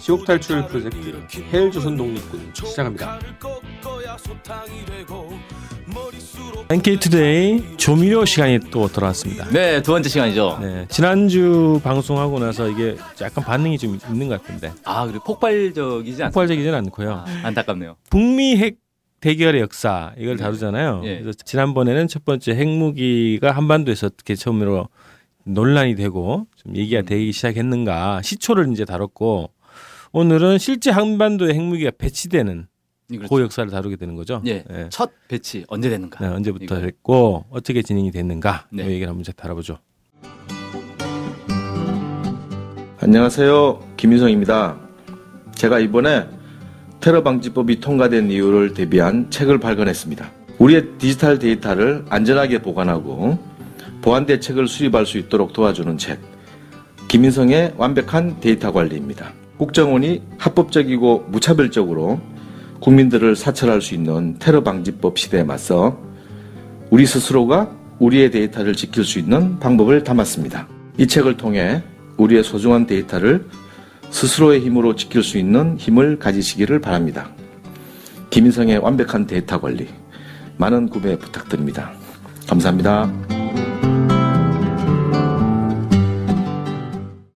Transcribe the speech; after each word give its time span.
지옥 0.00 0.24
탈출 0.24 0.66
프로젝트 0.66 0.98
헬조선 1.52 1.96
독립군 1.96 2.52
시작합니다. 2.54 3.18
NK투데이 6.70 7.76
조미료 7.76 8.24
시간이 8.24 8.60
또 8.70 8.88
돌아왔습니다. 8.88 9.48
네, 9.50 9.82
두 9.82 9.92
번째 9.92 10.08
시간이죠. 10.08 10.58
네, 10.60 10.86
지난주 10.88 11.80
방송하고 11.84 12.38
나서 12.38 12.68
이게 12.68 12.96
약간 13.20 13.44
반응이 13.44 13.78
좀 13.78 13.98
있는 14.10 14.28
것 14.28 14.42
같은데 14.42 14.72
아, 14.84 15.06
그리고 15.06 15.24
폭발적이지 15.24 16.22
않 16.22 16.30
폭발적이진 16.30 16.74
않고요. 16.74 17.12
아, 17.12 17.24
안타깝네요. 17.44 17.96
북미 18.10 18.56
핵 18.56 18.78
대결의 19.20 19.62
역사 19.62 20.12
이걸 20.18 20.36
다루잖아요. 20.36 21.02
예. 21.04 21.20
그래서 21.20 21.38
지난번에는 21.44 22.08
첫 22.08 22.24
번째 22.24 22.52
핵무기가 22.52 23.52
한반도에서 23.52 24.08
어떻게 24.08 24.34
처음으로 24.34 24.88
논란이 25.44 25.94
되고 25.94 26.46
좀 26.56 26.76
얘기가 26.76 27.00
음. 27.00 27.04
되기 27.06 27.32
시작했는가 27.32 28.22
시초를 28.22 28.70
이제 28.72 28.84
다뤘고 28.84 29.50
오늘은 30.16 30.58
실제 30.58 30.92
한반도에 30.92 31.54
핵무기가 31.54 31.90
배치되는 31.98 32.68
그렇죠. 33.08 33.28
그 33.34 33.42
역사를 33.42 33.68
다루게 33.68 33.96
되는 33.96 34.14
거죠. 34.14 34.40
예. 34.46 34.64
예. 34.70 34.86
첫 34.88 35.10
배치 35.26 35.64
언제 35.66 35.90
되는가? 35.90 36.24
네, 36.24 36.32
언제부터 36.32 36.64
이거. 36.64 36.76
했고 36.76 37.44
어떻게 37.50 37.82
진행이 37.82 38.12
됐는가 38.12 38.68
네. 38.70 38.84
이 38.84 38.90
얘기를 38.90 39.08
한번 39.08 39.24
좀 39.24 39.34
다뤄보죠. 39.36 39.78
안녕하세요. 43.00 43.94
김인성입니다. 43.96 44.78
제가 45.56 45.80
이번에 45.80 46.28
테러 47.00 47.24
방지법이 47.24 47.80
통과된 47.80 48.30
이유를 48.30 48.72
대비한 48.74 49.28
책을 49.32 49.58
발간했습니다. 49.58 50.30
우리의 50.60 50.96
디지털 50.98 51.40
데이터를 51.40 52.04
안전하게 52.08 52.62
보관하고 52.62 53.36
보안 54.00 54.26
대책을 54.26 54.68
수립할 54.68 55.06
수 55.06 55.18
있도록 55.18 55.52
도와주는 55.52 55.98
책. 55.98 56.20
김인성의 57.08 57.74
완벽한 57.76 58.38
데이터 58.38 58.70
관리입니다. 58.72 59.32
국정원이 59.58 60.22
합법적이고 60.38 61.26
무차별적으로 61.28 62.20
국민들을 62.80 63.36
사찰할 63.36 63.80
수 63.80 63.94
있는 63.94 64.36
테러 64.38 64.62
방지법 64.62 65.18
시대에 65.18 65.42
맞서 65.44 65.98
우리 66.90 67.06
스스로가 67.06 67.70
우리의 67.98 68.30
데이터를 68.30 68.74
지킬 68.74 69.04
수 69.04 69.18
있는 69.18 69.58
방법을 69.58 70.04
담았습니다. 70.04 70.68
이 70.98 71.06
책을 71.06 71.36
통해 71.36 71.82
우리의 72.16 72.44
소중한 72.44 72.86
데이터를 72.86 73.46
스스로의 74.10 74.60
힘으로 74.60 74.94
지킬 74.94 75.22
수 75.22 75.38
있는 75.38 75.76
힘을 75.78 76.18
가지시기를 76.18 76.80
바랍니다. 76.80 77.30
김인성의 78.30 78.78
완벽한 78.78 79.26
데이터 79.26 79.60
관리 79.60 79.88
많은 80.56 80.88
구매 80.88 81.16
부탁드립니다. 81.16 81.92
감사합니다. 82.48 83.33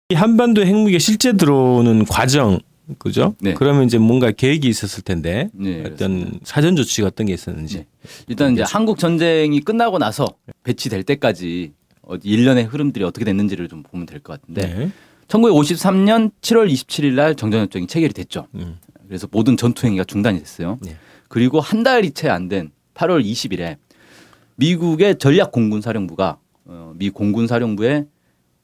이 0.08 0.14
한반도 0.14 0.64
핵무기가 0.64 1.00
실제 1.00 1.32
들어오는 1.32 2.04
과정 2.04 2.60
그죠? 2.98 3.34
네. 3.40 3.54
그러면 3.54 3.84
이제 3.86 3.98
뭔가 3.98 4.30
계획이 4.30 4.68
있었을 4.68 5.02
텐데 5.02 5.50
네, 5.52 5.82
어떤 5.84 6.38
사전 6.44 6.76
조치가 6.76 7.08
어떤 7.08 7.26
게 7.26 7.34
있었는지. 7.34 7.78
네. 7.78 7.86
일단 8.28 8.52
이제 8.52 8.62
한국 8.64 9.00
전쟁이 9.00 9.60
끝나고 9.60 9.98
나서 9.98 10.24
배치될 10.62 11.02
때까지 11.02 11.72
일련의 12.22 12.64
흐름들이 12.66 13.04
어떻게 13.04 13.24
됐는지를 13.24 13.66
좀 13.68 13.82
보면 13.82 14.06
될 14.06 14.20
것 14.20 14.40
같은데 14.40 14.62
네. 14.72 14.90
1953년 15.26 16.30
7월 16.40 16.70
27일 16.72 17.14
날 17.14 17.34
정전협정이 17.34 17.88
체결이 17.88 18.12
됐죠. 18.12 18.46
음. 18.54 18.76
그래서 19.08 19.26
모든 19.32 19.56
전투 19.56 19.88
행위가 19.88 20.04
중단이 20.04 20.38
됐어요. 20.38 20.78
네. 20.82 20.94
그리고 21.28 21.58
한 21.58 21.82
달이 21.82 22.12
채 22.12 22.28
안 22.28 22.48
된 22.48 22.70
8월 22.94 23.24
20일에 23.24 23.76
미국의 24.54 25.18
전략 25.18 25.50
공군 25.50 25.80
사령부가 25.80 26.38
어, 26.66 26.92
미 26.96 27.10
공군 27.10 27.48
사령부에 27.48 28.04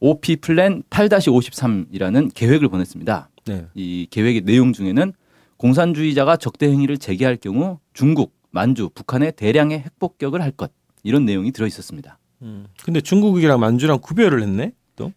OP 0.03 0.35
플랜 0.37 0.83
8-53이라는 0.91 2.35
계획을 2.35 2.69
보냈습니다. 2.69 3.31
네. 3.45 3.67
이 3.75 4.09
계획의 4.11 4.41
내용 4.41 4.73
중에는 4.73 5.13
공산주의자가 5.59 6.37
적대 6.39 6.67
행위를 6.67 6.99
제기할 6.99 7.37
경우 7.37 7.79
중국, 7.93 8.35
만주, 8.51 8.91
북한에 8.95 9.31
대량의 9.31 9.79
핵폭격을 9.79 10.43
할 10.43 10.51
것 10.51 10.73
이런 11.05 11.25
내용이 11.25 11.53
들어 11.53 11.69
있었습니다. 11.69 12.19
음. 12.43 12.67
근데 12.85 13.01
중국이랑 13.01 13.61
만주랑 13.61 14.01
구별을 14.01 14.43
했네. 14.43 14.73
또 14.97 15.13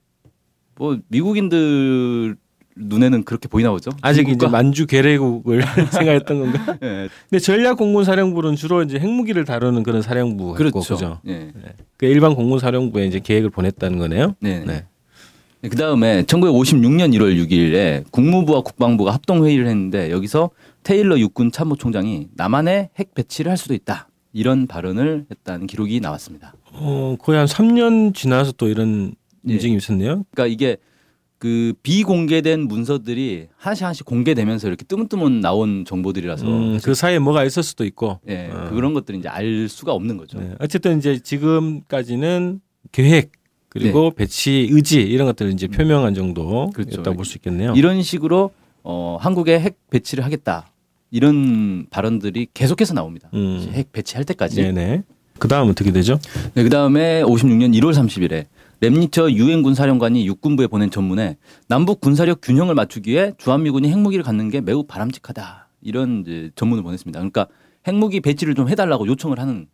뭐 0.78 1.00
미국인들 1.08 2.36
눈에는 2.78 3.24
그렇게 3.24 3.48
보이나 3.48 3.72
보죠. 3.72 3.92
아직 4.02 4.28
이제 4.28 4.36
중국과- 4.38 4.52
만주 4.52 4.86
괴뢰국을 4.88 5.62
생각했던 5.92 6.40
건가? 6.40 6.78
예, 6.84 7.10
근데 7.30 7.40
전략 7.40 7.78
공군 7.78 8.04
사령부는 8.04 8.56
주로 8.56 8.84
이제 8.84 9.00
핵무기를 9.00 9.46
다루는 9.46 9.84
그런 9.84 10.02
사령부 10.02 10.54
그렇죠. 10.56 10.80
그죠? 10.80 11.20
예. 11.28 11.52
그 11.98 12.06
일반 12.06 12.36
공군 12.36 12.60
사령부에 12.60 13.06
이제 13.08 13.20
계획을 13.20 13.50
보냈다는 13.50 13.98
거네요. 13.98 14.36
네. 14.42 14.64
네. 14.66 14.84
그 15.62 15.76
다음에 15.78 16.24
1956년 16.24 17.16
1월 17.16 17.36
6일에 17.48 18.04
국무부와 18.12 18.62
국방부가 18.62 19.14
합동 19.14 19.46
회의를 19.46 19.66
했는데 19.68 20.12
여기서 20.12 20.52
테일러 20.84 21.18
육군 21.18 21.52
참모총장이 21.52 22.28
남한에 22.36 22.90
핵 23.00 23.16
배치를 23.16 23.50
할 23.50 23.58
수도 23.58 23.74
있다 23.74 24.08
이런 24.32 24.68
발언을 24.68 25.26
했다는 25.32 25.66
기록이 25.66 26.02
나왔습니다. 26.02 26.54
어, 26.74 27.16
거의 27.20 27.40
한 27.40 27.48
3년 27.48 28.14
지나서 28.14 28.52
또 28.58 28.68
이런 28.68 29.16
예. 29.48 29.54
움직임이 29.54 29.78
있었네요. 29.78 30.26
그러니까 30.32 30.48
이게 30.54 30.78
그 31.46 31.74
비공개된 31.84 32.62
문서들이 32.62 33.50
하나씩 33.56 33.84
하나씩 33.84 34.04
공개되면서 34.04 34.68
이렇게 34.68 34.84
뜨문뜨문 34.84 35.42
나온 35.42 35.86
정보들이라서 35.86 36.48
음, 36.48 36.80
그 36.82 36.96
사이에 36.96 37.20
뭐가 37.20 37.44
있을 37.44 37.62
수도 37.62 37.86
있고. 37.86 38.20
예, 38.28 38.50
어. 38.52 38.72
그런 38.72 38.96
것들이 38.96 39.20
이제 39.20 39.30
알 39.30 39.70
수가 39.70 39.94
없는 39.94 40.18
거죠. 40.18 40.40
네. 40.40 40.56
어쨌든 40.58 40.98
이제 40.98 41.20
지금까지는 41.20 42.62
계획 42.92 43.32
그리고 43.70 44.10
배치 44.10 44.68
의지 44.72 45.02
이런 45.02 45.28
것들을 45.28 45.52
이제 45.52 45.68
표명한 45.68 46.16
정도였다고 46.16 46.84
네. 46.84 46.90
그렇죠. 46.92 47.14
볼수 47.14 47.38
있겠네요. 47.38 47.74
이런 47.76 48.02
식으로 48.02 48.50
어, 48.82 49.20
한국에 49.22 49.60
핵 49.60 49.78
배치를 49.92 50.26
하겠다 50.26 50.72
이런 51.12 51.86
발언들이 51.92 52.48
계속해서 52.56 52.96
나옵니다. 52.96 53.30
음. 53.36 53.70
핵 53.72 53.92
배치할 53.92 54.26
때까지. 54.26 54.64
네네. 54.64 55.04
그 55.38 55.48
다음 55.48 55.70
어떻게 55.70 55.92
되죠? 55.92 56.18
네, 56.56 56.64
그 56.64 56.70
다음에 56.72 57.22
56년 57.22 57.80
1월 57.80 57.94
30일에 57.94 58.48
랩니처 58.82 59.32
유엔 59.34 59.64
군 59.64 59.74
사령관이 59.74 60.28
육군부에 60.28 60.68
보낸 60.68 60.90
전문에 60.90 61.38
남북 61.68 62.02
군사력 62.02 62.40
균형을 62.42 62.76
맞추기 62.76 63.12
위해 63.12 63.34
주한미군이 63.38 63.90
핵무기를 63.90 64.24
갖는 64.24 64.50
게 64.50 64.62
매우 64.62 64.84
바람직하다 64.84 65.70
이런 65.82 66.52
전문을 66.56 66.84
보냈습니다. 66.84 67.20
그러니까 67.20 67.48
핵무기 67.88 68.20
배치를 68.22 68.56
좀 68.56 68.70
해달라고 68.70 69.08
요청을 69.08 69.40
하는 69.40 69.68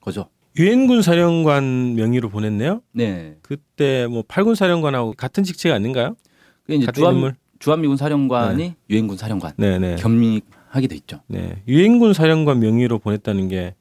거죠. 0.00 0.28
유엔군 0.58 1.02
사령관 1.02 1.94
명의로 1.96 2.30
보냈네요. 2.30 2.80
네, 2.92 3.36
그때 3.42 4.06
뭐 4.06 4.22
팔군 4.26 4.54
사령관하고 4.54 5.12
같은 5.16 5.44
직책 5.44 5.72
아닌가요? 5.72 6.16
그게 6.62 6.76
이제 6.76 6.90
주한, 6.92 7.14
인물? 7.14 7.34
주한미군 7.58 7.96
사령관이 7.96 8.74
유엔군 8.88 9.16
사령관 9.18 9.52
네네. 9.56 9.96
겸임하게 9.96 10.86
돼 10.88 10.96
있죠. 10.96 11.20
네. 11.26 11.62
유엔군 11.68 12.14
사령관 12.14 12.60
명의로 12.60 12.98
보냈다는 12.98 13.48
게 13.48 13.74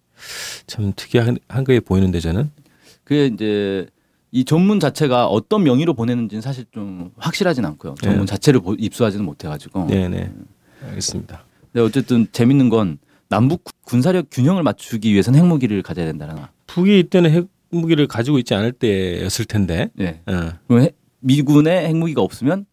참 0.68 0.94
특이한 0.96 1.38
한 1.47 1.64
거에 1.64 1.80
보이는데 1.80 2.19
저는. 2.19 2.52
그게 3.03 3.28
이제 3.28 3.88
이 4.35 4.44
전문 4.44 4.81
자체가 4.81 5.28
어떤 5.28 5.63
명의로 5.63 5.94
보내는지는 5.94 6.41
사실 6.41 6.66
좀 6.73 7.09
확실하진 7.16 7.63
않고요. 7.63 7.96
전문 8.01 8.19
네. 8.22 8.25
자체를 8.25 8.59
보- 8.59 8.73
입수하지는 8.78 9.23
못해가지고. 9.23 9.88
네네. 9.88 10.29
알겠습니다. 10.90 11.46
근데 11.72 11.79
어쨌든 11.85 12.28
재밌는 12.34 12.68
건 12.68 12.97
남북 13.29 13.63
군사력 13.85 14.28
균형을 14.29 14.62
맞추기 14.63 15.13
위해서는 15.13 15.40
핵무기를 15.40 15.81
가져야 15.84 16.06
된다는 16.06 16.35
거. 16.35 16.50
북이 16.68 17.00
이때는 17.00 17.47
핵무기를 17.72 18.07
가지고 18.07 18.38
있지 18.38 18.53
않을 18.53 18.73
때였을 18.73 19.46
텐데. 19.46 19.90
예. 20.01 20.19
어. 20.28 20.52
핵- 20.79 20.97
미군의 21.22 21.88
핵무기가 21.88 22.22
없으면 22.22 22.66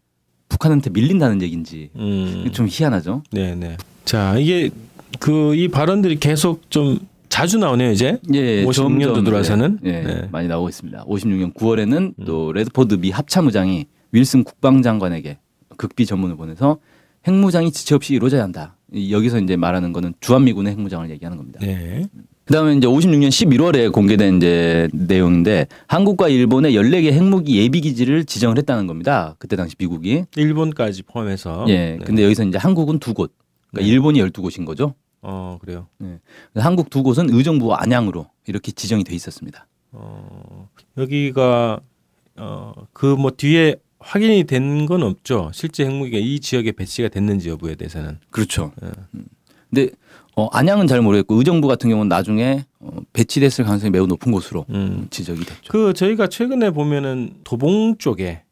북한한테 0.48 0.90
밀린다는 0.90 1.42
얘기인지 1.42 1.90
음. 1.94 2.50
좀 2.52 2.66
희한하죠. 2.68 3.22
네네. 3.30 3.76
자 4.04 4.36
이게 4.36 4.70
그 5.20 5.54
이 5.54 5.68
발언들이 5.68 6.18
계속 6.18 6.68
좀 6.72 6.98
자주 7.32 7.56
나오네요 7.56 7.92
이제. 7.92 8.18
예, 8.34 8.62
56 8.62 8.92
년도 8.92 9.06
점점, 9.14 9.24
들어와서는? 9.24 9.78
예, 9.86 9.88
예, 9.88 10.00
네. 10.02 10.28
많이 10.30 10.48
나오고 10.48 10.68
있습니다. 10.68 11.06
56년 11.06 11.54
9월에는 11.54 11.96
음. 12.18 12.24
또 12.26 12.52
레드포드 12.52 12.96
미 12.96 13.08
합참의장이 13.10 13.86
윌슨 14.12 14.44
국방장관에게 14.44 15.38
극비 15.78 16.04
전문을 16.04 16.36
보내서 16.36 16.76
핵무장이 17.26 17.70
지체 17.72 17.94
없이 17.94 18.12
이루어져야 18.14 18.42
한다. 18.42 18.76
이- 18.92 19.12
여기서 19.14 19.38
이제 19.38 19.56
말하는 19.56 19.94
거는 19.94 20.12
주한미군의 20.20 20.72
핵무장을 20.74 21.08
얘기하는 21.08 21.38
겁니다. 21.38 21.58
네. 21.62 22.04
그다음에 22.44 22.74
이제 22.74 22.86
56년 22.86 23.28
11월에 23.28 23.90
공개된 23.92 24.36
이제 24.36 24.88
내용인데 24.92 25.68
한국과 25.86 26.28
일본의 26.28 26.74
14개 26.74 27.12
핵무기 27.12 27.56
예비 27.56 27.80
기지를 27.80 28.26
지정을 28.26 28.58
했다는 28.58 28.86
겁니다. 28.86 29.36
그때 29.38 29.56
당시 29.56 29.74
미국이. 29.78 30.24
일본까지 30.36 31.04
포함해서. 31.04 31.64
예. 31.68 31.96
네. 31.98 31.98
근데 32.04 32.24
여기서 32.24 32.44
이제 32.44 32.58
한국은 32.58 32.98
두 32.98 33.14
곳. 33.14 33.32
그러니까 33.70 33.86
네. 33.86 33.90
일본이 33.90 34.20
12곳인 34.20 34.66
거죠. 34.66 34.94
어 35.22 35.58
그래요. 35.60 35.86
그래서 35.98 36.66
한국 36.66 36.90
두 36.90 37.02
곳은 37.02 37.32
의정부 37.32 37.74
안양으로 37.74 38.26
이렇게 38.46 38.72
지정이 38.72 39.04
돼 39.04 39.14
있었습니다. 39.14 39.66
어 39.92 40.68
여기가 40.98 41.80
어그 42.36 43.06
뭐 43.18 43.30
뒤에 43.30 43.76
확인이 44.00 44.44
된 44.44 44.86
건 44.86 45.02
없죠. 45.04 45.50
실제 45.54 45.84
핵무기가 45.84 46.18
이 46.18 46.40
지역에 46.40 46.72
배치가 46.72 47.08
됐는지 47.08 47.48
여부에 47.48 47.76
대해서는. 47.76 48.18
그렇죠. 48.30 48.72
음. 48.82 49.24
근데 49.70 49.90
어, 50.34 50.48
안양은 50.48 50.86
잘 50.86 51.00
모르겠고 51.02 51.36
의정부 51.36 51.68
같은 51.68 51.88
경우는 51.88 52.08
나중에 52.08 52.64
어, 52.80 52.90
배치됐을 53.12 53.64
가능성이 53.64 53.90
매우 53.90 54.06
높은 54.06 54.32
곳으로 54.32 54.66
음. 54.70 55.06
지적이 55.10 55.44
됐죠. 55.44 55.70
그 55.70 55.92
저희가 55.94 56.26
최근에 56.26 56.70
보면은 56.70 57.34
도봉 57.44 57.98
쪽에 57.98 58.42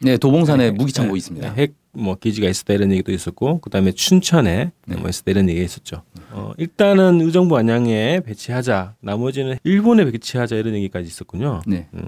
네, 0.00 0.16
도봉산에 0.16 0.64
네, 0.64 0.70
무기창고 0.72 1.12
네, 1.12 1.18
있습니다. 1.18 1.52
핵 1.54 1.74
뭐 1.98 2.14
기지가 2.14 2.48
있었다 2.48 2.74
이런 2.74 2.92
얘기도 2.92 3.12
있었고 3.12 3.60
그다음에 3.60 3.92
춘천에 3.92 4.70
네. 4.86 4.96
뭐 4.96 5.08
있었다 5.08 5.30
이런 5.30 5.48
얘기가 5.48 5.64
있었죠. 5.64 6.02
어, 6.30 6.52
일단은 6.56 7.20
의정부 7.20 7.56
안양에 7.56 8.20
배치하자. 8.20 8.94
나머지는 9.00 9.56
일본에 9.64 10.04
배치하자 10.10 10.56
이런 10.56 10.74
얘기까지 10.74 11.06
있었군요. 11.06 11.62
네. 11.66 11.88
음. 11.94 12.04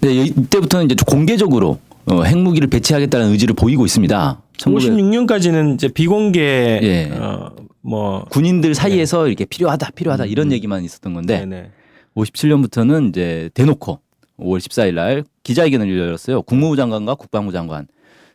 네, 0.00 0.14
이때부터는 0.14 0.86
이제 0.86 0.96
공개적으로 1.06 1.78
어, 2.06 2.22
핵무기를 2.22 2.68
배치하겠다는 2.68 3.30
의지를 3.30 3.54
보이고 3.54 3.84
있습니다. 3.84 4.42
1900 4.58 4.90
56년까지는 4.90 5.74
이제 5.74 5.88
비공개 5.88 6.40
예. 6.82 7.10
어, 7.12 7.50
뭐 7.80 8.24
군인들 8.30 8.74
사이에서 8.74 9.26
이렇게 9.26 9.44
필요하다, 9.44 9.90
필요하다 9.92 10.26
이런 10.26 10.52
얘기만 10.52 10.84
있었던 10.84 11.14
건데 11.14 11.42
음. 11.42 11.50
네네. 11.50 11.70
57년부터는 12.16 13.08
이제 13.08 13.50
대놓고 13.54 14.00
5월 14.38 14.58
14일 14.58 14.94
날 14.94 15.24
기자회견을 15.42 15.98
열었어요. 15.98 16.42
국무부 16.42 16.76
장관과 16.76 17.14
국방부 17.14 17.52
장관, 17.52 17.86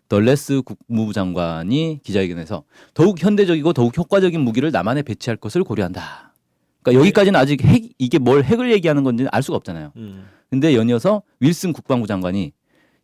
덜레스 0.09 0.63
국무부 0.63 1.13
장관이 1.13 1.99
기자회견에서 2.03 2.63
더욱 2.93 3.23
현대적이고 3.23 3.73
더욱 3.73 3.95
효과적인 3.97 4.41
무기를 4.41 4.71
남한에 4.71 5.03
배치할 5.03 5.37
것을 5.37 5.63
고려한다. 5.63 6.33
그러니까 6.81 6.99
여기까지는 6.99 7.39
아직 7.39 7.63
핵 7.63 7.91
이게 7.99 8.17
뭘 8.17 8.43
핵을 8.43 8.71
얘기하는 8.71 9.03
건지는 9.03 9.29
알 9.31 9.43
수가 9.43 9.57
없잖아요. 9.57 9.93
음. 9.95 10.25
근데 10.49 10.75
연이어서 10.75 11.21
윌슨 11.39 11.73
국방부 11.73 12.07
장관이 12.07 12.51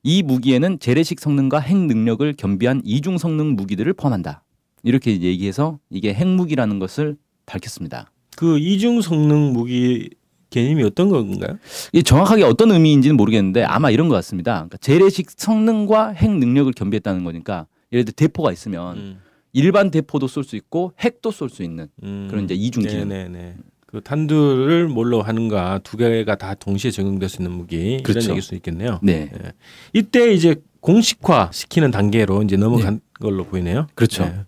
이 0.03 0.23
무기에는 0.23 0.79
재래식 0.79 1.19
성능과 1.19 1.59
핵 1.59 1.77
능력을 1.77 2.33
겸비한 2.33 2.81
이중 2.83 3.17
성능 3.17 3.55
무기들을 3.55 3.93
포함한다. 3.93 4.43
이렇게 4.83 5.19
얘기해서 5.21 5.79
이게 5.89 6.13
핵무기라는 6.13 6.79
것을 6.79 7.17
밝혔습니다. 7.45 8.11
그 8.35 8.57
이중 8.59 9.01
성능 9.01 9.53
무기 9.53 10.09
개념이 10.55 10.83
어떤 10.83 11.09
건가요? 11.09 11.57
이게 11.91 12.01
정확하게 12.01 12.43
어떤 12.43 12.71
의미인지는 12.71 13.17
모르겠는데 13.17 13.63
아마 13.63 13.89
이런 13.89 14.07
것 14.07 14.15
같습니다. 14.15 14.53
그러니까 14.53 14.77
재래식 14.77 15.29
성능과 15.29 16.11
핵 16.11 16.31
능력을 16.31 16.71
겸비했다는 16.71 17.25
거니까 17.25 17.67
예를 17.91 18.05
들어 18.05 18.13
대포가 18.15 18.53
있으면 18.53 18.97
음. 18.97 19.19
일반 19.51 19.91
대포도 19.91 20.27
쏠 20.27 20.45
수 20.45 20.55
있고 20.55 20.93
핵도 20.99 21.31
쏠 21.31 21.49
수 21.49 21.61
있는 21.61 21.87
음. 22.03 22.27
그런 22.29 22.45
이제 22.45 22.53
이중 22.53 22.83
기능. 22.83 23.09
네네네. 23.09 23.55
그 23.85 24.01
탄두를 24.01 24.87
뭘로 24.87 25.21
하는가 25.21 25.79
두 25.83 25.97
개가 25.97 26.35
다 26.35 26.53
동시에 26.55 26.91
적용될 26.91 27.27
수 27.29 27.41
있는 27.41 27.51
무기 27.55 28.01
그렇죠. 28.03 28.19
이런 28.19 28.29
얘기일 28.31 28.41
수 28.41 28.55
있겠네요. 28.55 28.99
네, 29.03 29.29
예. 29.33 29.51
이때 29.93 30.33
이제 30.33 30.55
공식화 30.79 31.49
시키는 31.53 31.91
단계로 31.91 32.43
이제 32.43 32.57
넘어간 32.57 32.99
걸로 33.19 33.43
보이네요. 33.45 33.87
그렇죠. 33.95 34.23
네. 34.25 34.39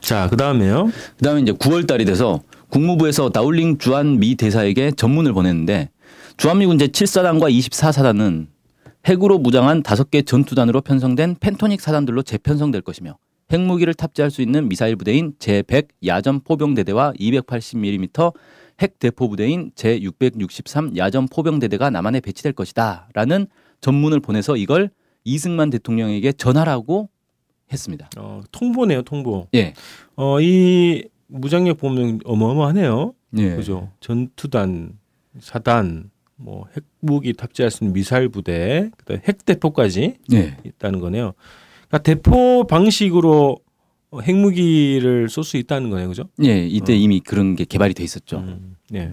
자, 0.00 0.28
그 0.28 0.36
다음에요. 0.36 0.90
그 1.16 1.24
다음에 1.24 1.40
이제 1.40 1.52
9월 1.52 1.86
달이 1.86 2.04
돼서 2.04 2.42
국무부에서 2.74 3.28
다울링 3.28 3.78
주한 3.78 4.18
미 4.18 4.34
대사에게 4.34 4.90
전문을 4.90 5.32
보냈는데 5.32 5.90
주한미군 6.38 6.78
제7사단과 6.78 7.48
24사단은 7.48 8.48
핵으로 9.06 9.38
무장한 9.38 9.84
다섯 9.84 10.10
개 10.10 10.22
전투단으로 10.22 10.80
편성된 10.80 11.36
펜토닉 11.38 11.80
사단들로 11.80 12.24
재편성될 12.24 12.82
것이며 12.82 13.16
핵무기를 13.52 13.94
탑재할 13.94 14.32
수 14.32 14.42
있는 14.42 14.68
미사일 14.68 14.96
부대인 14.96 15.34
제100 15.38 15.86
야전 16.04 16.40
포병대대와 16.40 17.12
280mm 17.12 18.34
핵 18.80 18.98
대포 18.98 19.28
부대인 19.28 19.70
제663 19.76 20.96
야전 20.96 21.28
포병대대가 21.28 21.90
남한에 21.90 22.18
배치될 22.18 22.54
것이다 22.54 23.08
라는 23.14 23.46
전문을 23.82 24.18
보내서 24.18 24.56
이걸 24.56 24.90
이승만 25.22 25.70
대통령에게 25.70 26.32
전하라고 26.32 27.08
했습니다. 27.72 28.10
어, 28.16 28.42
통보네요, 28.50 29.02
통보. 29.02 29.46
예. 29.54 29.74
어, 30.16 30.40
이 30.40 31.04
무장력 31.26 31.78
보면 31.78 32.20
어마어마하네요. 32.24 33.14
예. 33.38 33.56
그죠? 33.56 33.90
전투단, 34.00 34.98
사단, 35.40 36.10
뭐 36.36 36.66
핵무기 36.76 37.32
탑재할 37.32 37.70
수 37.70 37.84
있는 37.84 37.94
미사일 37.94 38.28
부대, 38.28 38.90
그다음에 38.96 39.22
핵대포까지 39.26 40.16
예. 40.32 40.56
있다는 40.64 41.00
거네요. 41.00 41.32
그러니까 41.88 41.98
대포 41.98 42.66
방식으로 42.66 43.58
어, 44.10 44.20
핵무기를 44.20 45.28
쏠 45.28 45.44
수 45.44 45.56
있다는 45.56 45.90
거네요, 45.90 46.08
그죠? 46.08 46.28
예, 46.44 46.66
이때 46.66 46.92
어. 46.92 46.96
이미 46.96 47.20
그런 47.20 47.56
게 47.56 47.64
개발이 47.64 47.94
돼 47.94 48.04
있었죠. 48.04 48.38
음, 48.38 48.76
네. 48.90 49.12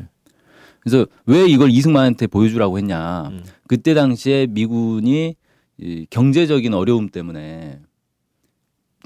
그래서 0.79 1.05
왜 1.25 1.45
이걸 1.47 1.69
이승만한테 1.71 2.27
보여주라고 2.27 2.77
했냐. 2.77 3.29
음. 3.29 3.43
그때 3.67 3.93
당시에 3.93 4.47
미군이 4.47 5.35
이 5.77 6.05
경제적인 6.09 6.73
어려움 6.73 7.09
때문에 7.09 7.79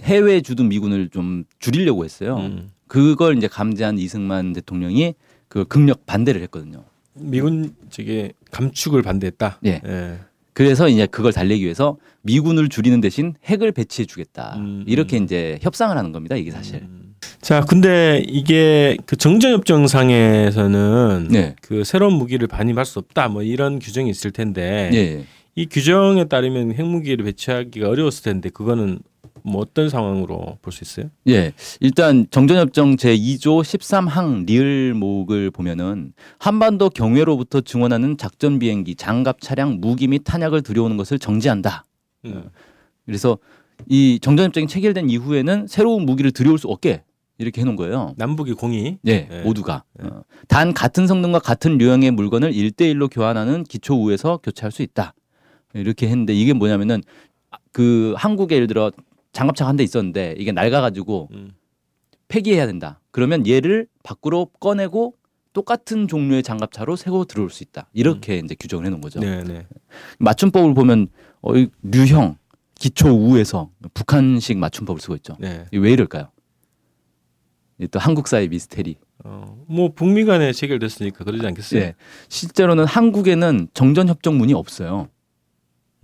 해외에 0.04 0.42
주둔 0.42 0.70
미군을 0.70 1.10
좀 1.10 1.46
줄이려고 1.60 2.04
했어요. 2.04 2.38
음. 2.38 2.70
그걸 2.88 3.38
이제 3.38 3.48
감지한 3.48 3.98
이승만 3.98 4.54
대통령이 4.54 5.16
그 5.48 5.66
극력 5.66 6.06
반대를 6.06 6.42
했거든요. 6.44 6.84
미군 7.14 7.74
측에 7.90 8.34
감축을 8.52 9.02
반대했다. 9.02 9.60
예. 9.66 9.82
예. 9.86 10.20
그래서 10.54 10.88
이제 10.88 11.06
그걸 11.06 11.34
달래기 11.34 11.64
위해서 11.64 11.98
미군을 12.22 12.70
줄이는 12.70 13.02
대신 13.02 13.34
핵을 13.46 13.74
배치해 13.74 14.06
주겠다. 14.06 14.56
음, 14.58 14.86
이렇게 14.88 15.20
음. 15.20 15.24
이제 15.24 15.60
협상을 15.62 15.98
하는 15.98 16.14
겁니다. 16.14 16.36
이게 16.36 16.52
사실. 16.52 16.84
음. 16.84 17.16
자, 17.42 17.62
근데 17.62 18.24
이게 18.28 18.98
그 19.06 19.16
정전협정상에서는 19.18 21.28
네. 21.30 21.56
그 21.62 21.84
새로운 21.84 22.14
무기를 22.14 22.48
반입할 22.48 22.86
수 22.86 23.00
없다. 23.00 23.28
뭐 23.28 23.44
이런 23.44 23.80
규정이 23.80 24.10
있을 24.10 24.32
텐데 24.32 24.90
예. 24.94 25.26
이 25.56 25.66
규정에 25.68 26.26
따르면 26.26 26.74
핵무기를 26.74 27.24
배치하기가 27.24 27.88
어려웠을 27.88 28.24
텐데 28.24 28.50
그거는 28.50 29.00
뭐 29.44 29.62
어떤 29.62 29.90
상황으로 29.90 30.58
볼 30.62 30.74
수 30.74 30.84
있어요? 30.84 31.10
예. 31.28 31.54
일단 31.80 32.26
정전협정 32.30 32.96
제2조 32.98 33.62
13항 33.64 34.46
리을목을 34.48 35.52
보면은 35.52 36.14
한반도 36.40 36.90
경외로부터 36.90 37.62
증원하는 37.62 38.18
작전 38.18 38.60
비행기, 38.60 38.96
장갑 38.96 39.40
차량, 39.40 39.80
무기 39.80 40.08
및 40.08 40.24
탄약을 40.26 40.62
들여오는 40.62 40.98
것을 40.98 41.20
정지한다. 41.20 41.86
음. 42.26 42.50
그래서 43.06 43.38
이 43.88 44.20
정전협정이 44.22 44.68
체결된 44.68 45.10
이후에는 45.10 45.68
새로운 45.68 46.06
무기를 46.06 46.32
들여올 46.32 46.58
수 46.58 46.68
없게 46.68 47.04
이렇게 47.38 47.62
해놓은 47.62 47.76
거예요. 47.76 48.14
남북이 48.18 48.54
공이 48.54 48.98
예, 49.06 49.28
네. 49.30 49.42
모두가. 49.44 49.84
어. 50.02 50.22
단 50.48 50.74
같은 50.74 51.06
성능과 51.08 51.40
같은 51.40 51.80
유형의 51.80 52.12
물건을 52.12 52.54
일대일로 52.54 53.10
교환하는 53.10 53.64
기초 53.64 53.94
우에서 54.04 54.38
교체할 54.44 54.72
수 54.72 54.82
있다. 54.82 55.14
이렇게 55.76 56.08
했는데 56.08 56.34
이게 56.34 56.54
뭐냐면은 56.54 57.02
그 57.72 58.14
한국에 58.18 58.56
예를 58.56 58.68
들어 58.68 58.92
장갑차 59.34 59.68
한 59.68 59.76
대 59.76 59.84
있었는데 59.84 60.36
이게 60.38 60.52
낡아가지고 60.52 61.30
음. 61.34 61.52
폐기해야 62.28 62.66
된다. 62.66 63.02
그러면 63.12 63.46
얘를 63.48 63.88
밖으로 64.04 64.46
꺼내고 64.60 65.16
똑같은 65.54 66.08
종류의 66.08 66.44
장갑차로 66.44 66.96
새고 66.96 67.26
들어올 67.26 67.50
수 67.50 67.64
있다. 67.64 67.88
이렇게 67.94 68.38
이제 68.40 68.56
규정을 68.60 68.86
해놓은 68.86 69.02
거죠. 69.02 69.20
네, 69.20 69.44
네. 69.44 69.66
맞춤법을 70.20 70.74
보면 70.74 71.08
어, 71.42 71.56
이 71.56 71.68
류형 71.84 72.38
기초 72.76 73.10
우에서 73.10 73.70
북한식 73.94 74.58
맞춤법을 74.58 75.00
쓰고 75.02 75.16
있죠. 75.18 75.38
네. 75.40 75.66
왜 75.72 75.92
이럴까요? 75.92 76.30
또 77.92 78.00
한국사의 78.00 78.48
미스테리. 78.50 78.98
어, 79.24 79.64
뭐 79.68 79.92
북미 79.94 80.24
간에 80.26 80.52
체결됐으니까 80.54 81.24
그러지 81.24 81.46
않겠어요? 81.48 81.80
네. 81.82 81.96
실제로는 82.30 82.86
한국에는 82.86 83.68
정전협정문이 83.74 84.54
없어요. 84.54 85.10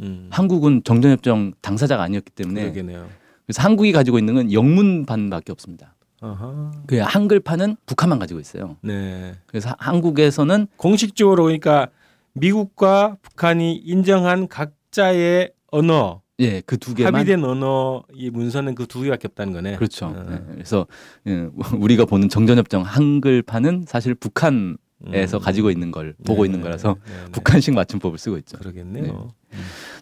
음. 0.02 0.28
한국은 0.32 0.82
정전협정 0.84 1.54
당사자가 1.62 2.04
아니었기 2.04 2.32
때문에 2.32 2.62
그러겠네요. 2.64 3.08
그래서 3.46 3.62
한국이 3.62 3.92
가지고 3.92 4.18
있는 4.20 4.34
건 4.36 4.52
영문판밖에 4.52 5.52
없습니다. 5.52 5.96
아하. 6.22 6.72
그 6.88 6.98
한글판은 7.00 7.78
북한만 7.86 8.20
가지고 8.20 8.40
있어요. 8.40 8.78
네. 8.82 9.34
그래서 9.48 9.70
하- 9.70 9.76
한국에서는 9.80 10.68
공식적으로 10.78 11.44
그러니까 11.46 11.88
미국과 12.34 13.18
북한이 13.22 13.76
인정한 13.76 14.48
각자의 14.48 15.52
언어, 15.72 16.22
예, 16.40 16.62
그 16.62 16.78
두 16.78 16.94
개만 16.96 17.14
합의된 17.16 17.44
언어 17.44 18.04
이 18.14 18.30
문서는 18.30 18.74
그 18.76 18.86
두 18.88 19.02
개밖에 19.02 19.28
없다는 19.28 19.54
거네. 19.54 19.76
그렇죠. 19.76 20.08
어. 20.08 20.26
네, 20.30 20.40
그래서 20.54 20.88
예, 21.28 21.50
우리가 21.78 22.06
보는 22.06 22.30
정전협정 22.30 22.84
한글판은 22.84 23.86
사실 23.88 24.16
북한 24.16 24.78
에서 25.14 25.38
음. 25.38 25.42
가지고 25.42 25.72
있는 25.72 25.90
걸 25.90 26.14
보고 26.24 26.44
네, 26.44 26.48
있는 26.50 26.62
거라서 26.62 26.96
네, 27.08 27.12
네. 27.26 27.32
북한식 27.32 27.74
맞춤법을 27.74 28.20
쓰고 28.20 28.38
있죠. 28.38 28.60
그러겠네요. 28.60 29.32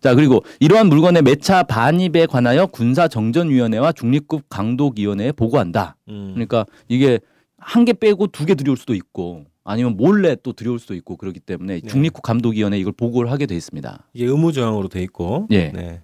자 0.01 0.15
그리고 0.15 0.44
이러한 0.60 0.88
물건의 0.88 1.22
매차 1.24 1.63
반입에 1.63 2.25
관하여 2.25 2.65
군사정전위원회와 2.68 3.91
중립국 3.91 4.44
강독위원회에 4.50 5.32
보고한다. 5.34 5.96
음. 6.08 6.32
그러니까 6.34 6.65
이게 6.88 7.20
한 7.58 7.84
개 7.86 7.91
빼고 7.94 8.27
두 8.27 8.46
개 8.46 8.56
들여올 8.56 8.77
수도 8.77 8.94
있고 8.96 9.46
아니면 9.65 9.98
몰래 9.98 10.36
또 10.41 10.53
들여올 10.53 10.79
수도 10.79 10.96
있고 10.96 11.18
그렇기 11.18 11.39
때문에 11.41 11.82
네. 11.82 11.88
중립국 11.88 12.22
감독위원회 12.24 12.77
이걸 12.79 12.94
보고를 12.94 13.29
하게 13.32 13.46
돼 13.46 13.56
있습니다. 13.56 14.08
이게 14.13 14.25
의무 14.25 14.51
조항으로 14.53 14.88
돼 14.88 15.01
있고. 15.03 15.48
예. 15.51 15.72
네. 15.74 16.01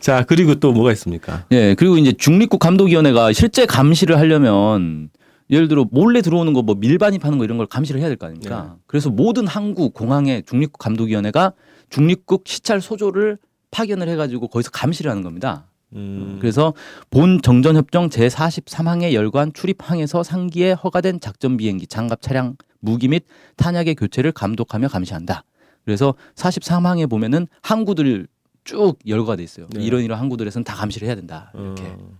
자 0.00 0.24
그리고 0.24 0.54
또 0.56 0.72
뭐가 0.72 0.92
있습니까? 0.92 1.44
예 1.52 1.74
그리고 1.74 1.96
이제 1.98 2.12
중립국 2.12 2.58
감독위원회가 2.60 3.32
실제 3.32 3.64
감시를 3.66 4.18
하려면 4.18 5.10
예를 5.50 5.68
들어 5.68 5.86
몰래 5.90 6.20
들어오는 6.22 6.52
거 6.54 6.62
뭐 6.62 6.74
밀반입하는 6.74 7.36
거 7.38 7.44
이런 7.44 7.58
걸 7.58 7.66
감시를 7.66 8.00
해야 8.00 8.08
될 8.08 8.16
거 8.16 8.26
아닙니까? 8.26 8.70
네. 8.74 8.80
그래서 8.86 9.10
모든 9.10 9.46
항구 9.46 9.90
공항에 9.90 10.40
중립국 10.42 10.78
감독위원회가 10.78 11.52
중립국 11.94 12.48
시찰 12.48 12.80
소조를 12.80 13.38
파견을 13.70 14.08
해가지고 14.08 14.48
거기서 14.48 14.70
감시를 14.72 15.12
하는 15.12 15.22
겁니다. 15.22 15.70
음. 15.92 16.38
그래서 16.40 16.74
본 17.08 17.40
정전협정 17.40 18.08
제43항에 18.08 19.12
열관 19.12 19.52
출입항에서 19.52 20.24
상기에 20.24 20.72
허가된 20.72 21.20
작전 21.20 21.56
비행기, 21.56 21.86
장갑 21.86 22.20
차량, 22.20 22.56
무기 22.80 23.06
및 23.06 23.24
탄약의 23.56 23.94
교체를 23.94 24.32
감독하며 24.32 24.88
감시한다. 24.88 25.44
그래서 25.84 26.14
43항에 26.34 27.08
보면은 27.08 27.46
항구들 27.62 28.26
쭉 28.64 28.98
열거가 29.06 29.36
돼 29.36 29.44
있어요. 29.44 29.68
네. 29.70 29.84
이런 29.84 30.02
이런 30.02 30.18
항구들에서는 30.18 30.64
다 30.64 30.74
감시를 30.74 31.06
해야 31.06 31.14
된다. 31.14 31.52
이렇게. 31.54 31.84
어. 31.84 32.10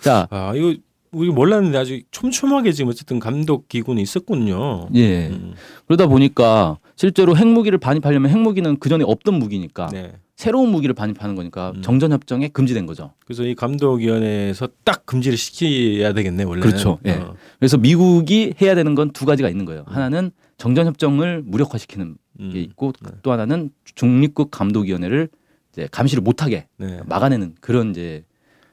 자, 0.00 0.28
아 0.30 0.52
이거 0.54 0.76
우리 1.12 1.30
몰랐는데 1.30 1.78
아주 1.78 2.00
촘촘하게 2.10 2.72
지금 2.72 2.90
어쨌든 2.90 3.18
감독 3.18 3.68
기구는 3.68 4.02
있었군요. 4.02 4.88
예. 4.94 5.28
음. 5.28 5.54
그러다 5.86 6.06
보니까 6.06 6.78
실제로 6.96 7.36
핵무기를 7.36 7.78
반입하려면 7.78 8.30
핵무기는 8.30 8.78
그 8.78 8.88
전에 8.88 9.04
없던 9.06 9.34
무기니까 9.34 9.88
네. 9.92 10.12
새로운 10.36 10.70
무기를 10.70 10.94
반입하는 10.94 11.34
거니까 11.34 11.72
음. 11.74 11.82
정전 11.82 12.12
협정에 12.12 12.48
금지된 12.48 12.86
거죠. 12.86 13.12
그래서 13.24 13.44
이 13.44 13.54
감독위원회에서 13.54 14.68
딱 14.84 15.04
금지를 15.06 15.36
시켜야 15.38 16.12
되겠네 16.12 16.44
원래. 16.44 16.60
그렇죠. 16.60 16.98
예. 17.06 17.20
그래서 17.58 17.76
미국이 17.76 18.54
해야 18.60 18.74
되는 18.74 18.94
건 18.94 19.10
두 19.12 19.24
가지가 19.26 19.48
있는 19.48 19.64
거예요. 19.64 19.84
하나는 19.86 20.30
정전 20.58 20.86
협정을 20.86 21.42
무력화시키는 21.44 22.16
음. 22.40 22.50
게 22.52 22.60
있고 22.60 22.92
네. 23.02 23.10
또 23.22 23.32
하나는 23.32 23.70
중립국 23.94 24.50
감독위원회를 24.50 25.28
이제 25.72 25.88
감시를 25.90 26.22
못하게 26.22 26.66
네. 26.76 27.00
막아내는 27.06 27.54
그런 27.60 27.90
이제 27.90 28.24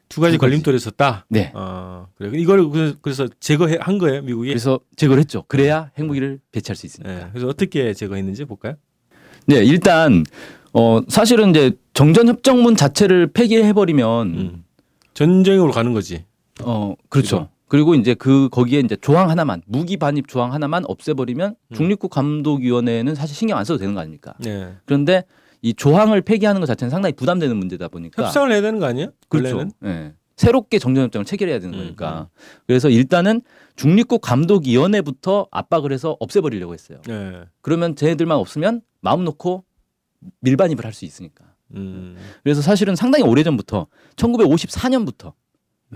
두 0.10 0.22
가지. 0.22 0.38
걸림돌이 0.38 0.76
있었다. 0.78 1.26
네. 1.30 1.52
어, 1.56 2.08
그래. 2.18 2.32
이걸 2.40 2.70
그- 2.70 2.98
그래서 3.02 3.28
제거한 3.40 3.98
거예요, 3.98 4.22
미국이. 4.22 4.50
그래서 4.50 4.80
제거를 4.96 5.20
했죠. 5.22 5.44
그래야 5.48 5.92
핵무기를 5.98 6.40
배치할 6.52 6.76
수 6.76 6.86
있으니까. 6.86 7.12
네. 7.14 7.28
그래서 7.32 7.48
어떻게 7.48 7.94
제거했는지 7.94 8.46
볼까요? 8.46 8.76
네, 9.48 9.64
일단 9.64 10.24
어 10.74 11.02
사실은 11.08 11.52
이제 11.52 11.72
정전 11.94 12.28
협정문 12.28 12.76
자체를 12.76 13.28
폐기해 13.28 13.74
버리면 13.74 14.28
음. 14.34 14.64
전쟁으로 15.14 15.72
가는 15.72 15.94
거지. 15.94 16.26
어 16.64 16.96
그렇죠. 17.10 17.50
그리고 17.68 17.96
이제 17.96 18.14
그 18.14 18.48
거기에 18.52 18.80
이제 18.80 18.96
조항 18.96 19.30
하나만 19.30 19.62
무기 19.66 19.98
반입 19.98 20.28
조항 20.28 20.54
하나만 20.54 20.84
없애버리면 20.88 21.56
음. 21.72 21.76
중립국 21.76 22.12
감독위원회는 22.12 23.16
사실 23.16 23.36
신경 23.36 23.58
안 23.58 23.66
써도 23.66 23.80
되는 23.80 23.94
거 23.94 24.02
아닙니까? 24.02 24.34
네. 24.40 24.74
그런데 24.86 25.24
이 25.66 25.74
조항을 25.74 26.22
폐기하는 26.22 26.62
것 26.62 26.68
자체는 26.68 26.92
상당히 26.92 27.14
부담되는 27.14 27.58
문제다 27.58 27.88
보니까 27.88 28.24
협상을 28.24 28.52
해야 28.52 28.62
되는 28.62 28.80
거 28.80 28.86
아니야? 28.86 29.08
그렇죠. 29.30 29.68
예. 29.84 30.14
새롭게 30.36 30.78
정전협정을 30.78 31.26
체결해야 31.26 31.58
되는 31.60 31.74
음, 31.74 31.80
거니까. 31.80 32.30
그래서 32.68 32.88
일단은 32.90 33.42
중립국 33.76 34.22
감독위원회부터 34.22 35.48
압박을 35.50 35.92
해서 35.92 36.18
없애버리려고 36.20 36.76
했어요. 36.76 37.02
네. 37.08 37.46
그러면 37.62 37.96
쟤네들만 37.96 38.38
없으면 38.38 38.82
마음 39.02 39.24
놓고 39.24 39.64
밀반입을 40.42 40.86
할 40.86 40.94
수 40.94 41.04
있으니까. 41.04 41.46
음. 41.74 42.16
그래서 42.44 42.62
사실은 42.62 42.96
상당히 42.96 43.24
오래전부터 43.24 43.88
1954년부터 44.18 45.34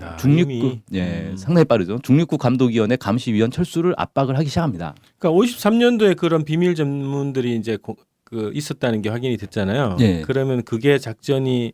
야, 0.02 0.16
중립국 0.18 0.54
이미. 0.72 0.82
예 0.94 1.28
음. 1.30 1.38
상당히 1.38 1.66
빠르죠. 1.66 2.00
중립국 2.02 2.40
감독위원회 2.40 2.96
감시위원 2.96 3.52
철수를 3.52 3.94
압박을 3.98 4.36
하기 4.38 4.48
시작합니다. 4.50 4.96
그러니까 5.20 5.40
53년도에 5.46 6.16
그런 6.18 6.44
비밀 6.44 6.74
전문들이 6.74 7.56
이제 7.56 7.78
고- 7.78 7.98
그 8.30 8.52
있었다는 8.54 9.02
게 9.02 9.10
확인이 9.10 9.38
됐잖아요. 9.38 9.98
예. 10.02 10.22
그러면 10.22 10.64
그게 10.64 10.98
작전이 11.00 11.74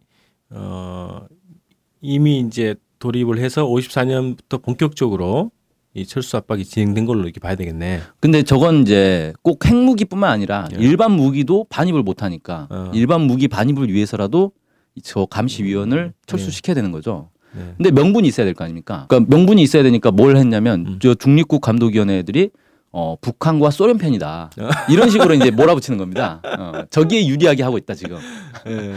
어 0.52 1.22
이미 2.02 2.40
이제 2.40 2.76
돌입을 3.00 3.40
해서 3.40 3.66
54년부터 3.66 4.62
본격적으로 4.62 5.52
이 5.94 6.06
철수 6.06 6.38
압박이 6.38 6.66
진행된 6.66 7.06
걸로 7.06 7.24
이렇게 7.24 7.40
봐야 7.40 7.56
되겠네. 7.56 8.02
근데 8.20 8.44
저건 8.44 8.82
이제 8.82 9.34
꼭 9.42 9.66
핵무기뿐만 9.66 10.30
아니라 10.30 10.68
예. 10.74 10.82
일반 10.84 11.12
무기도 11.12 11.66
반입을 11.70 12.04
못 12.04 12.22
하니까 12.24 12.68
어. 12.70 12.92
일반 12.94 13.22
무기 13.22 13.48
반입을 13.48 13.90
위해서라도 13.92 14.52
저 15.04 15.26
감시위원을 15.26 15.98
음. 15.98 16.14
철수시켜야 16.26 16.74
되는 16.74 16.92
거죠. 16.92 17.30
네. 17.54 17.74
근데 17.78 17.92
명분이 17.92 18.28
있어야 18.28 18.46
될 18.46 18.54
거 18.54 18.64
아닙니까? 18.66 19.06
그러니까 19.10 19.34
명분이 19.36 19.62
있어야 19.62 19.84
되니까 19.84 20.12
뭘 20.12 20.36
했냐면 20.38 20.86
음. 20.88 21.00
저 21.02 21.16
중립국 21.16 21.62
감독위원회 21.62 22.24
들이 22.24 22.50
어, 22.98 23.18
북한과 23.20 23.72
소련 23.72 23.98
편이다. 23.98 24.52
어. 24.58 24.70
이런 24.90 25.10
식으로 25.10 25.34
이제 25.34 25.52
몰아붙이는 25.52 25.98
겁니다. 25.98 26.42
어, 26.46 26.86
저기에 26.90 27.28
유리하게 27.28 27.62
하고 27.62 27.78
있다 27.78 27.94
지금. 27.94 28.18
예. 28.68 28.94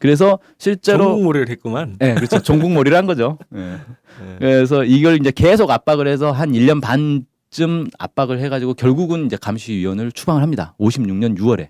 그래서 0.00 0.40
실제로 0.58 1.04
전국몰이를 1.04 1.48
했구만. 1.48 1.96
예, 2.02 2.14
그렇죠. 2.14 2.42
종국몰이를 2.42 2.98
한 2.98 3.06
거죠. 3.06 3.38
예. 3.54 3.60
예. 3.60 4.36
그래서 4.40 4.82
이걸 4.82 5.20
이제 5.20 5.30
계속 5.30 5.70
압박을 5.70 6.08
해서 6.08 6.32
한 6.32 6.50
1년 6.50 6.82
반쯤 6.82 7.86
압박을 8.00 8.40
해가지고 8.40 8.74
결국은 8.74 9.26
이제 9.26 9.36
감시위원을 9.36 10.10
추방을 10.10 10.42
합니다. 10.42 10.74
56년 10.80 11.38
6월에. 11.38 11.68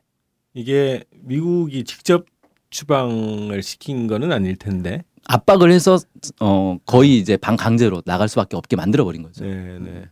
이게 0.54 1.04
미국이 1.24 1.84
직접 1.84 2.24
추방을 2.70 3.62
시킨 3.62 4.06
거는 4.06 4.32
아닐 4.32 4.56
텐데. 4.56 5.02
압박을 5.26 5.70
해서 5.70 5.98
어 6.40 6.78
거의 6.86 7.18
이제 7.18 7.36
방 7.36 7.56
강제로 7.56 8.00
나갈 8.00 8.30
수밖에 8.30 8.56
없게 8.56 8.76
만들어 8.76 9.04
버린 9.04 9.22
거죠. 9.22 9.44
네, 9.44 9.78
네. 9.78 10.04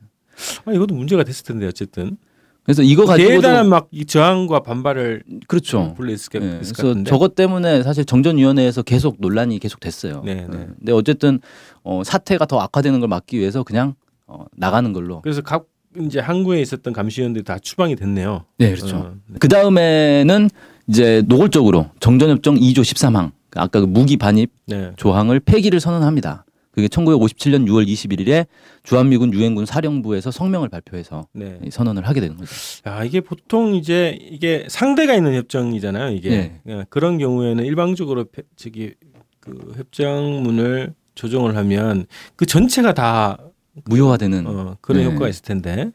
아 0.64 0.72
이것도 0.72 0.94
문제가 0.94 1.24
됐을 1.24 1.44
텐데 1.44 1.66
어쨌든 1.66 2.16
그래서 2.64 2.82
이거 2.82 3.04
가지고도 3.04 3.40
대단한 3.40 3.68
막이 3.68 4.04
저항과 4.06 4.60
반발을 4.60 5.24
그렇죠. 5.48 5.94
불러 5.96 6.12
있을, 6.12 6.28
예, 6.34 6.38
있을 6.60 6.74
것 6.74 6.82
그래서 6.82 6.88
같은데. 6.88 7.10
저것 7.10 7.34
때문에 7.34 7.82
사실 7.82 8.04
정전위원회에서 8.04 8.82
계속 8.82 9.16
논란이 9.18 9.58
계속 9.58 9.80
됐어요. 9.80 10.22
네, 10.24 10.34
네. 10.34 10.42
예. 10.60 10.68
근데 10.78 10.92
어쨌든 10.92 11.40
어, 11.82 12.02
사태가 12.04 12.46
더 12.46 12.60
악화되는 12.60 13.00
걸 13.00 13.08
막기 13.08 13.38
위해서 13.38 13.64
그냥 13.64 13.94
어, 14.28 14.44
나가는 14.56 14.92
걸로. 14.92 15.22
그래서 15.22 15.42
각 15.42 15.66
이제 16.00 16.20
항구에 16.20 16.60
있었던 16.60 16.92
감시위원들이 16.92 17.44
다 17.44 17.58
추방이 17.58 17.96
됐네요. 17.96 18.44
네, 18.58 18.74
그렇죠. 18.74 18.96
어, 18.96 19.14
네. 19.26 19.38
그 19.40 19.48
다음에는 19.48 20.48
이제 20.88 21.22
노골적으로 21.26 21.90
정전협정 22.00 22.54
2조 22.56 22.78
13항 22.78 23.32
아까 23.56 23.80
그 23.80 23.86
무기 23.86 24.16
반입 24.16 24.50
네. 24.66 24.92
조항을 24.96 25.40
폐기를 25.40 25.80
선언합니다. 25.80 26.44
그게 26.72 26.88
1957년 26.88 27.66
6월 27.68 27.86
21일에 27.86 28.46
주한미군 28.82 29.32
유엔군 29.34 29.66
사령부에서 29.66 30.30
성명을 30.30 30.70
발표해서 30.70 31.26
네. 31.32 31.58
이 31.64 31.70
선언을 31.70 32.08
하게 32.08 32.20
되는 32.20 32.36
거죠. 32.36 32.50
야, 32.86 33.04
이게 33.04 33.20
보통 33.20 33.74
이제 33.74 34.18
이게 34.20 34.66
상대가 34.68 35.14
있는 35.14 35.34
협정이잖아요. 35.34 36.14
이게 36.16 36.30
네. 36.30 36.60
예, 36.68 36.84
그런 36.88 37.18
경우에는 37.18 37.64
일방적으로 37.64 38.24
폐- 38.24 38.42
저기 38.56 38.94
그 39.38 39.72
협정문을 39.76 40.94
조정을 41.14 41.56
하면 41.56 42.06
그 42.36 42.46
전체가 42.46 42.94
다 42.94 43.38
무효화되는. 43.84 44.46
어, 44.46 44.76
그런 44.80 45.02
네. 45.02 45.08
효과가 45.08 45.28
있을 45.28 45.42
텐데. 45.42 45.90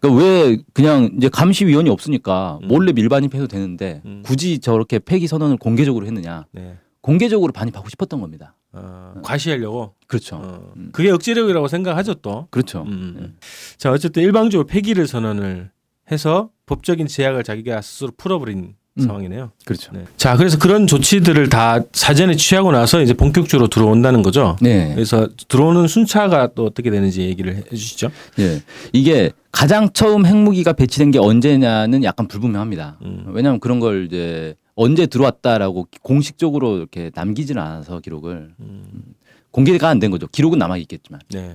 그러니까 0.00 0.24
왜 0.24 0.58
그냥 0.72 1.10
이제 1.16 1.28
감시위원이 1.28 1.88
없으니까 1.90 2.58
음. 2.62 2.68
몰래 2.68 2.92
밀반입해도 2.92 3.46
되는데 3.46 4.00
음. 4.06 4.22
굳이 4.24 4.58
저렇게 4.58 4.98
폐기 4.98 5.26
선언을 5.28 5.56
공개적으로 5.58 6.06
했느냐? 6.06 6.46
네. 6.52 6.78
공개적으로 7.00 7.52
반입하고 7.52 7.88
싶었던 7.88 8.20
겁니다. 8.20 8.54
어, 8.72 9.14
과시하려고. 9.22 9.94
그렇죠. 10.06 10.36
어, 10.36 10.72
음. 10.76 10.90
그게 10.92 11.10
억지력이라고 11.10 11.68
생각하죠 11.68 12.14
또. 12.14 12.46
그렇죠. 12.50 12.82
음. 12.86 13.16
네. 13.18 13.28
자 13.76 13.90
어쨌든 13.90 14.22
일방적으로 14.22 14.66
폐기를 14.66 15.06
선언을 15.06 15.70
해서 16.10 16.50
법적인 16.66 17.06
제약을 17.06 17.44
자기가 17.44 17.80
스스로 17.80 18.12
풀어버린 18.16 18.74
음. 18.98 19.02
상황이네요. 19.02 19.52
그렇죠. 19.64 19.92
네. 19.92 20.04
자 20.16 20.36
그래서 20.36 20.58
그런 20.58 20.86
조치들을 20.86 21.48
다 21.48 21.80
사전에 21.92 22.34
취하고 22.34 22.72
나서 22.72 23.00
이제 23.00 23.14
본격적으로 23.14 23.68
들어온다는 23.68 24.22
거죠. 24.22 24.56
네. 24.60 24.92
그래서 24.94 25.28
들어오는 25.48 25.86
순차가 25.88 26.50
또 26.54 26.66
어떻게 26.66 26.90
되는지 26.90 27.22
얘기를 27.22 27.56
해주시죠. 27.56 28.10
예. 28.40 28.62
이게 28.92 29.30
가장 29.52 29.90
처음 29.92 30.26
핵무기가 30.26 30.72
배치된 30.72 31.10
게 31.10 31.18
언제냐는 31.18 32.04
약간 32.04 32.28
불분명합니다. 32.28 32.98
음. 33.02 33.24
왜냐하면 33.28 33.60
그런 33.60 33.80
걸 33.80 34.06
이제 34.06 34.54
언제 34.74 35.06
들어왔다라고 35.06 35.88
공식적으로 36.02 36.76
이렇게 36.78 37.10
남기지는 37.14 37.60
않아서 37.62 38.00
기록을 38.00 38.52
음, 38.60 39.14
공개가 39.50 39.88
안 39.88 39.98
된 39.98 40.10
거죠. 40.10 40.26
기록은 40.28 40.58
남아 40.58 40.76
있겠지만 40.78 41.20
네. 41.30 41.54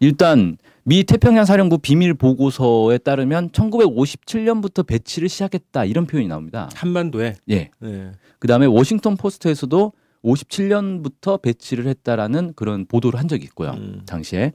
일단 0.00 0.56
미 0.84 1.04
태평양 1.04 1.44
사령부 1.44 1.78
비밀 1.78 2.14
보고서에 2.14 2.98
따르면 2.98 3.50
1957년부터 3.50 4.86
배치를 4.86 5.28
시작했다 5.28 5.84
이런 5.84 6.06
표현이 6.06 6.28
나옵니다. 6.28 6.70
한반도에. 6.74 7.34
예. 7.50 7.70
네. 7.78 8.12
그 8.38 8.48
다음에 8.48 8.66
워싱턴 8.66 9.16
포스트에서도 9.16 9.92
57년부터 10.24 11.40
배치를 11.40 11.86
했다라는 11.86 12.52
그런 12.54 12.86
보도를 12.86 13.18
한 13.18 13.28
적이 13.28 13.44
있고요. 13.44 13.70
음. 13.70 14.02
당시에. 14.06 14.52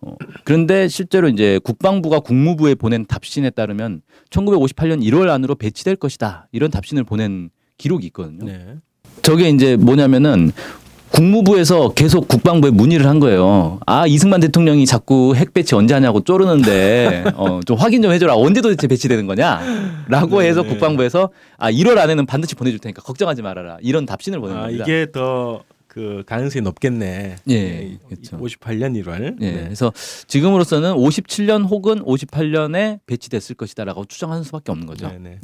어, 0.00 0.14
그런데 0.44 0.88
실제로 0.88 1.28
이제 1.28 1.58
국방부가 1.62 2.20
국무부에 2.20 2.74
보낸 2.74 3.06
답신에 3.06 3.50
따르면 3.50 4.02
1958년 4.30 5.02
1월 5.02 5.28
안으로 5.28 5.54
배치될 5.54 5.96
것이다. 5.96 6.48
이런 6.52 6.70
답신을 6.70 7.04
보낸 7.04 7.50
기록이 7.78 8.06
있거든요. 8.08 8.44
네. 8.44 8.76
저게 9.22 9.48
이제 9.48 9.76
뭐냐면은 9.76 10.52
국무부에서 11.14 11.90
계속 11.90 12.28
국방부에 12.28 12.70
문의를 12.70 13.06
한 13.06 13.20
거예요. 13.20 13.80
아 13.86 14.06
이승만 14.06 14.40
대통령이 14.40 14.84
자꾸 14.86 15.34
핵 15.36 15.54
배치 15.54 15.74
언제 15.74 15.94
하냐고 15.94 16.20
쪼르는데 16.22 17.24
어, 17.36 17.60
좀 17.66 17.76
확인 17.76 18.02
좀 18.02 18.12
해줘라. 18.12 18.34
언제 18.36 18.60
도대체 18.60 18.88
배치되는 18.88 19.26
거냐?라고 19.26 20.40
네, 20.40 20.48
해서 20.48 20.62
네. 20.62 20.68
국방부에서 20.68 21.30
아 21.56 21.70
1월 21.70 21.98
안에는 21.98 22.26
반드시 22.26 22.54
보내줄 22.54 22.80
테니까 22.80 23.02
걱정하지 23.02 23.42
말아라. 23.42 23.78
이런 23.80 24.06
답신을 24.06 24.40
보낸 24.40 24.56
아 24.56 24.62
겁니다. 24.62 24.84
이게 24.84 25.06
더 25.12 25.62
그 25.94 26.24
가능성이 26.26 26.62
높겠네. 26.64 27.36
예, 27.46 27.62
네, 27.62 27.98
그렇죠. 28.08 28.36
58년 28.36 29.00
1월. 29.00 29.36
예, 29.40 29.50
네. 29.52 29.62
그래서 29.62 29.92
지금으로서는 30.26 30.92
57년 30.94 31.68
혹은 31.70 32.02
58년에 32.02 32.98
배치됐을 33.06 33.54
것이다라고 33.54 34.04
추정하는 34.06 34.42
수밖에 34.42 34.72
없는 34.72 34.88
거죠. 34.88 35.06
네, 35.06 35.18
네. 35.20 35.38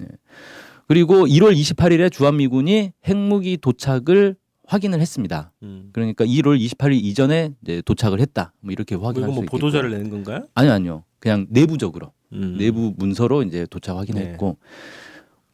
그리고 0.89 1.25
1월 1.25 1.57
28일에 1.57 2.11
주한미군이 2.11 2.91
핵무기 3.07 3.59
도착을 3.59 4.35
확인을 4.71 5.01
했습니다. 5.01 5.53
음. 5.65 5.91
그러니까 5.93 6.25
1월 6.25 6.57
28일 6.65 6.93
이전에 7.03 7.51
이제 7.63 7.83
도착을 7.85 8.21
했다. 8.21 8.53
뭐 8.61 8.71
이렇게 8.73 8.95
확인할 8.95 9.29
이거 9.31 9.33
수뭐 9.35 9.45
있겠고. 9.45 9.57
보도자를 9.57 9.91
내는 9.91 10.11
건가요? 10.11 10.47
아니요, 10.55 10.73
아니요. 10.73 11.05
그냥 11.19 11.47
내부적으로 11.51 12.13
음. 12.33 12.57
내부 12.57 12.95
문서로 12.97 13.43
이제 13.43 13.67
도착 13.69 13.97
확인했고 13.97 14.59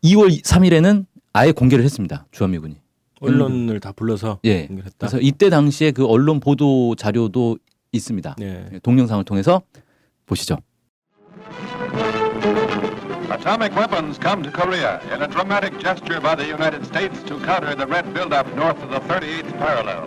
2월 0.04 0.42
3일에는 0.42 1.06
아예 1.32 1.52
공개를 1.52 1.82
했습니다. 1.82 2.26
주한미군이. 2.30 2.76
언론을 3.20 3.80
다 3.80 3.92
불러서 3.92 4.38
예. 4.44 4.66
연결했다. 4.68 4.94
그래서 4.98 5.18
이때 5.20 5.48
당시에 5.48 5.92
그 5.92 6.04
언론 6.04 6.38
보도 6.38 6.94
자료도 6.94 7.56
있습니다. 7.92 8.36
네. 8.38 8.68
동영상을 8.82 9.24
통해서 9.24 9.62
보시죠. 10.26 10.58
Atomic 13.30 13.74
weapons 13.74 14.18
come 14.18 14.42
to 14.44 14.52
Korea 14.52 15.02
in 15.12 15.20
a 15.20 15.26
dramatic 15.26 15.78
gesture 15.80 16.20
by 16.20 16.36
the 16.36 16.46
United 16.46 16.86
States 16.86 17.22
to 17.24 17.40
counter 17.40 17.74
the 17.74 17.86
red 17.86 18.14
buildup 18.14 18.46
north 18.54 18.80
of 18.80 18.90
the 18.90 19.00
38th 19.00 19.58
parallel. 19.58 20.06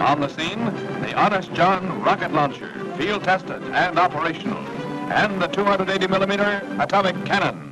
On 0.00 0.20
the 0.20 0.28
scene, 0.28 0.64
the 1.00 1.12
Honest 1.14 1.52
John 1.54 2.00
rocket 2.02 2.32
launcher, 2.32 2.72
field 2.96 3.24
tested 3.24 3.62
and 3.64 3.98
operational, 3.98 4.64
and 5.10 5.42
the 5.42 5.48
280 5.48 6.06
millimeter 6.06 6.62
atomic 6.78 7.16
cannon. 7.24 7.71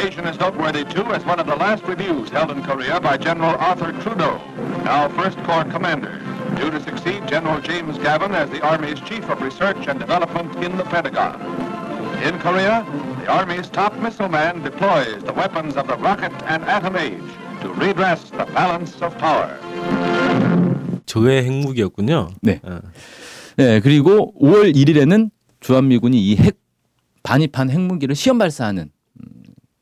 The 0.00 0.06
occasion 0.06 0.26
is 0.28 0.40
noteworthy, 0.40 0.84
too, 0.84 1.04
as 1.12 1.22
one 1.26 1.38
of 1.40 1.46
the 1.46 1.56
last 1.56 1.84
reviews 1.84 2.30
held 2.30 2.50
in 2.50 2.62
Korea 2.62 2.98
by 2.98 3.18
General 3.18 3.54
Arthur 3.60 3.92
Trudeau, 4.00 4.40
now 4.82 5.08
First 5.10 5.36
Corps 5.44 5.64
Commander, 5.64 6.18
due 6.56 6.70
to 6.70 6.80
succeed 6.80 7.28
General 7.28 7.60
James 7.60 7.98
Gavin 7.98 8.32
as 8.32 8.48
the 8.48 8.62
Army's 8.62 8.98
Chief 9.00 9.28
of 9.28 9.42
Research 9.42 9.76
and 9.88 10.00
Development 10.00 10.56
in 10.64 10.78
the 10.78 10.84
Pentagon. 10.84 11.36
In 12.24 12.38
Korea, 12.38 12.86
the 13.20 13.28
Army's 13.30 13.68
top 13.68 13.94
missile 13.98 14.30
man 14.30 14.62
deploys 14.62 15.22
the 15.22 15.34
weapons 15.34 15.76
of 15.76 15.86
the 15.86 15.96
rocket 15.98 16.32
and 16.48 16.64
atom 16.64 16.96
age 16.96 17.20
to 17.60 17.68
redress 17.74 18.30
the 18.30 18.46
balance 18.54 18.96
of 19.04 19.12
power. 19.18 19.52
저의 21.04 21.44
핵무기였군요. 21.44 22.30
네. 22.40 22.60
어. 22.64 22.80
네, 23.58 23.80
그리고 23.80 24.32
5월 24.40 24.74
1일에는 24.74 25.28
주한미군이 25.60 26.16
이 26.18 26.36
핵 26.40 26.56
반입한 27.22 27.68
핵무기를 27.68 28.14
시험 28.14 28.38
발사하는 28.38 28.84
음, 28.84 28.90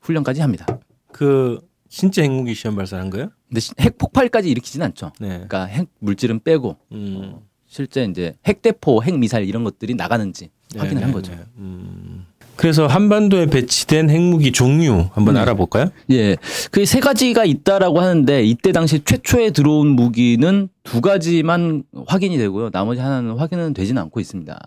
훈련까지 0.09 0.41
합니다. 0.41 0.67
그 1.13 1.61
진짜 1.91 2.23
핵무기 2.23 2.55
시험 2.55 2.77
발사한 2.77 3.11
거예요? 3.11 3.29
근데 3.49 3.61
시- 3.61 3.73
핵 3.81 3.99
폭발까지 3.99 4.49
일으키진 4.51 4.83
않죠. 4.83 5.13
네. 5.21 5.29
그러니까 5.29 5.65
핵 5.65 5.89
물질은 6.01 6.41
빼고 6.43 6.77
음. 6.93 7.37
실제 7.67 8.05
이제 8.05 8.35
핵대포, 8.47 9.03
핵미사일 9.03 9.47
이런 9.49 9.65
것들이 9.65 9.95
나가는지 9.95 10.51
확인을 10.77 10.97
네, 10.97 11.01
한 11.03 11.11
네, 11.11 11.15
거죠. 11.15 11.33
네. 11.33 11.39
음. 11.59 12.27
그래서 12.57 12.87
한반도에 12.89 13.47
배치된 13.47 14.11
핵무기 14.11 14.51
종류 14.53 15.09
한번 15.13 15.35
네. 15.35 15.41
알아볼까요? 15.41 15.91
예, 16.11 16.37
그 16.73 16.85
세 16.87 16.99
가지가 16.99 17.45
있다라고 17.45 18.01
하는데 18.01 18.43
이때 18.45 18.73
당시 18.73 19.01
최초에 19.05 19.51
들어온 19.51 19.89
무기는 19.89 20.69
두 20.83 21.01
가지만 21.01 21.85
확인이 22.07 22.37
되고요. 22.37 22.71
나머지 22.71 23.01
하나는 23.01 23.37
확인은 23.37 23.75
되지는 23.75 24.03
않고 24.03 24.19
있습니다. 24.21 24.59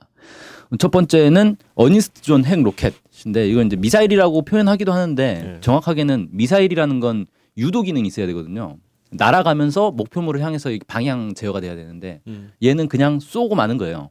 첫 0.79 0.89
번째는 0.89 1.57
Honest 1.75 2.21
John 2.21 2.45
핵 2.45 2.61
로켓 2.63 2.93
인데 3.25 3.47
이건 3.47 3.67
이제 3.67 3.75
미사일이라고 3.75 4.43
표현하기도 4.43 4.91
하는데 4.91 5.33
네. 5.43 5.57
정확하게는 5.61 6.29
미사일이라는 6.31 6.99
건 6.99 7.25
유도 7.57 7.81
기능이 7.81 8.07
있어야 8.07 8.25
되거든요. 8.27 8.77
날아가면서 9.11 9.91
목표물을 9.91 10.41
향해서 10.41 10.71
방향 10.87 11.33
제어가 11.33 11.59
돼야 11.59 11.75
되는데 11.75 12.21
음. 12.27 12.51
얘는 12.63 12.87
그냥 12.87 13.19
쏘고 13.19 13.55
마는 13.55 13.77
거예요. 13.77 14.09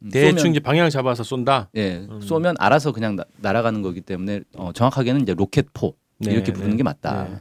음, 0.00 0.10
대충 0.12 0.48
쏘면- 0.48 0.50
이제 0.52 0.60
방향 0.60 0.88
잡아서 0.90 1.22
쏜다. 1.24 1.70
예, 1.76 2.06
음. 2.10 2.20
쏘면 2.20 2.56
알아서 2.58 2.92
그냥 2.92 3.16
나- 3.16 3.24
날아가는 3.38 3.82
거기 3.82 4.00
때문에 4.00 4.40
어, 4.56 4.72
정확하게는 4.72 5.22
이제 5.22 5.34
로켓포 5.34 5.94
네, 6.18 6.32
이렇게 6.32 6.52
부르는 6.52 6.72
네, 6.72 6.76
게 6.78 6.82
맞다. 6.82 7.24
네. 7.24 7.36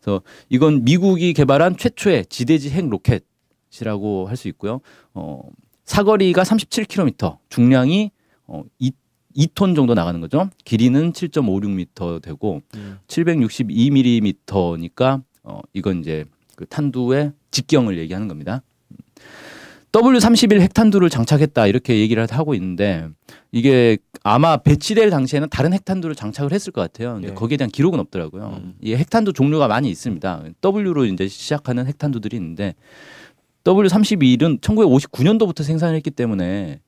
그래서 0.00 0.22
이건 0.48 0.84
미국이 0.84 1.32
개발한 1.34 1.76
최초의 1.76 2.26
지대지 2.26 2.70
핵 2.70 2.88
로켓이라고 2.88 4.26
할 4.28 4.36
수 4.36 4.48
있고요. 4.48 4.80
어, 5.12 5.40
사거리가 5.84 6.42
37km, 6.42 7.38
중량이 7.50 8.10
어, 8.46 8.62
2, 8.78 8.92
2톤 9.36 9.74
정도 9.74 9.94
나가는 9.94 10.20
거죠. 10.20 10.48
길이는 10.64 11.12
7.56m 11.12 12.22
되고 12.22 12.62
음. 12.76 12.98
762mm니까 13.08 15.22
어, 15.42 15.60
이건 15.72 16.00
이제 16.00 16.24
그 16.56 16.66
탄두의 16.66 17.32
직경을 17.50 17.98
얘기하는 17.98 18.28
겁니다. 18.28 18.62
W31 19.92 20.60
핵탄두를 20.60 21.08
장착했다 21.08 21.68
이렇게 21.68 22.00
얘기를 22.00 22.26
하고 22.28 22.54
있는데 22.54 23.08
이게 23.52 23.96
아마 24.24 24.56
배치될 24.56 25.10
당시에는 25.10 25.48
다른 25.50 25.72
핵탄두를 25.72 26.16
장착을 26.16 26.52
했을 26.52 26.72
것 26.72 26.80
같아요. 26.80 27.14
근데 27.14 27.28
네. 27.28 27.34
거기에 27.34 27.56
대한 27.56 27.70
기록은 27.70 28.00
없더라고요. 28.00 28.60
음. 28.60 28.74
이 28.80 28.94
핵탄두 28.94 29.32
종류가 29.32 29.68
많이 29.68 29.88
있습니다. 29.90 30.44
W로 30.64 31.04
이제 31.04 31.28
시작하는 31.28 31.86
핵탄두들이 31.86 32.36
있는데 32.36 32.74
W31은 33.62 34.60
1959년도부터 34.60 35.62
생산을 35.62 35.94
했기 35.94 36.10
때문에 36.10 36.80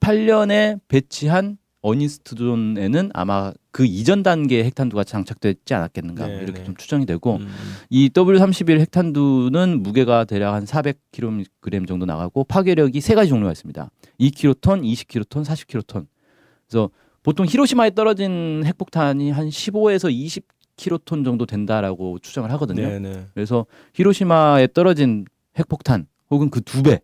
58년에 0.00 0.80
배치한 0.88 1.58
어니스트존에는 1.82 3.10
아마 3.12 3.52
그 3.70 3.84
이전 3.84 4.22
단계의 4.22 4.64
핵탄두가 4.64 5.04
장착됐지 5.04 5.74
않았겠는가 5.74 6.26
네, 6.26 6.36
이렇게 6.36 6.60
네. 6.60 6.64
좀 6.64 6.76
추정이 6.76 7.04
되고 7.04 7.36
음. 7.36 7.48
이 7.90 8.08
W31 8.08 8.80
핵탄두는 8.80 9.82
무게가 9.82 10.24
대략 10.24 10.54
한 10.54 10.64
400kg 10.64 11.86
정도 11.86 12.06
나가고 12.06 12.44
파괴력이 12.44 13.00
세 13.02 13.14
가지 13.14 13.28
종류가 13.28 13.52
있습니다. 13.52 13.90
2kton, 14.18 14.82
20kton, 14.82 15.44
40kton. 15.44 16.06
그래서 16.66 16.90
보통 17.22 17.44
히로시마에 17.46 17.90
떨어진 17.90 18.62
핵폭탄이 18.64 19.30
한 19.30 19.48
15에서 19.48 20.10
20kton 20.78 21.24
정도 21.24 21.44
된다라고 21.44 22.18
추정을 22.20 22.50
하거든요. 22.52 22.88
네, 22.88 22.98
네. 22.98 23.26
그래서 23.34 23.66
히로시마에 23.92 24.68
떨어진 24.72 25.26
핵폭탄 25.58 26.06
혹은 26.30 26.48
그 26.48 26.60
두 26.62 26.82
배 26.82 27.00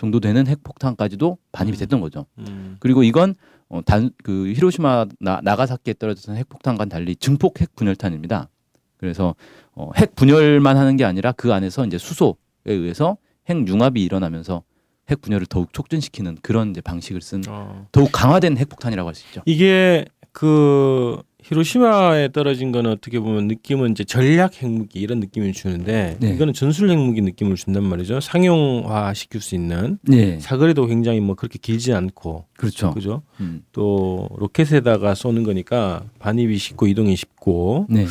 정도 0.00 0.18
되는 0.18 0.46
핵폭탄까지도 0.46 1.36
반입이 1.52 1.76
음. 1.76 1.78
됐던 1.78 2.00
거죠. 2.00 2.24
음. 2.38 2.76
그리고 2.80 3.02
이건 3.02 3.34
어, 3.68 3.82
단 3.84 4.10
그 4.24 4.50
히로시마 4.56 5.06
나, 5.20 5.40
나가사키에 5.44 5.94
떨어졌던 5.98 6.36
핵폭탄과는 6.36 6.88
달리 6.88 7.14
증폭 7.14 7.60
핵 7.60 7.76
분열탄입니다. 7.76 8.48
그래서 8.96 9.34
어, 9.74 9.90
핵 9.96 10.14
분열만 10.14 10.78
하는 10.78 10.96
게 10.96 11.04
아니라 11.04 11.32
그 11.32 11.52
안에서 11.52 11.84
이제 11.84 11.98
수소에 11.98 12.32
의해서 12.64 13.18
핵 13.46 13.68
융합이 13.68 14.02
일어나면서 14.02 14.62
핵 15.10 15.20
분열을 15.20 15.44
더욱 15.46 15.72
촉진시키는 15.74 16.38
그런 16.40 16.70
이제 16.70 16.80
방식을 16.80 17.20
쓴 17.20 17.42
어. 17.48 17.86
더욱 17.92 18.08
강화된 18.10 18.56
핵폭탄이라고 18.56 19.06
할 19.06 19.14
수 19.14 19.26
있죠. 19.28 19.42
이게 19.44 20.06
그 20.32 21.20
히로시마에 21.42 22.28
떨어진 22.32 22.70
거는 22.72 22.90
어떻게 22.90 23.18
보면 23.18 23.46
느낌은 23.48 23.92
이제 23.92 24.04
전략 24.04 24.62
핵무기 24.62 25.00
이런 25.00 25.20
느낌을 25.20 25.52
주는데 25.52 26.16
네. 26.20 26.30
이거는 26.34 26.52
전술 26.52 26.90
핵무기 26.90 27.22
느낌을 27.22 27.56
준단 27.56 27.84
말이죠. 27.84 28.20
상용화 28.20 29.14
시킬 29.14 29.40
수 29.40 29.54
있는 29.54 29.98
네, 30.02 30.38
사거리도 30.40 30.86
굉장히 30.86 31.20
뭐 31.20 31.34
그렇게 31.34 31.58
길지 31.60 31.92
않고 31.92 32.44
그렇죠. 32.56 32.92
그죠? 32.92 33.22
음. 33.40 33.62
또 33.72 34.28
로켓에다가 34.36 35.14
쏘는 35.14 35.42
거니까 35.42 36.04
반입이 36.18 36.56
쉽고 36.58 36.86
이동이 36.86 37.16
쉽고 37.16 37.86
네, 37.88 38.06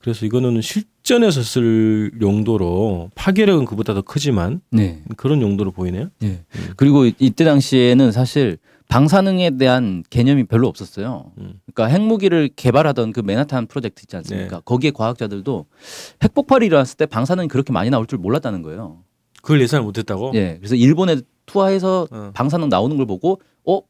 그래서 0.00 0.26
이거는 0.26 0.60
실전에서 0.60 1.42
쓸 1.42 2.10
용도로 2.20 3.10
파괴력은 3.14 3.64
그보다 3.64 3.94
더 3.94 4.02
크지만 4.02 4.60
네, 4.70 5.00
그런 5.16 5.40
용도로 5.40 5.70
보이네요. 5.70 6.08
네. 6.20 6.40
그리고 6.76 7.06
이- 7.06 7.14
이때 7.18 7.44
당시에는 7.44 8.12
사실 8.12 8.58
방사능에 8.88 9.56
대한 9.56 10.02
개념이 10.10 10.44
별로 10.44 10.68
없었어요. 10.68 11.32
음. 11.38 11.60
그러니까 11.72 11.94
핵무기를 11.94 12.50
개발하던 12.54 13.12
그 13.12 13.20
맨하탄 13.20 13.66
프로젝트 13.66 14.02
있지 14.02 14.16
않습니까? 14.16 14.56
네. 14.56 14.62
거기에 14.64 14.90
과학자들도 14.92 15.66
핵폭발이 16.22 16.66
일어났을 16.66 16.96
때 16.96 17.06
방사능이 17.06 17.48
그렇게 17.48 17.72
많이 17.72 17.90
나올 17.90 18.06
줄 18.06 18.18
몰랐다는 18.18 18.62
거예요. 18.62 19.02
그걸 19.42 19.60
예상을 19.60 19.84
못했다고? 19.84 20.32
예. 20.34 20.56
그래서 20.58 20.74
일본에 20.74 21.16
투하해서 21.46 22.08
어. 22.10 22.30
방사능 22.34 22.68
나오는 22.68 22.96
걸 22.96 23.06
보고 23.06 23.40
어 23.66 23.80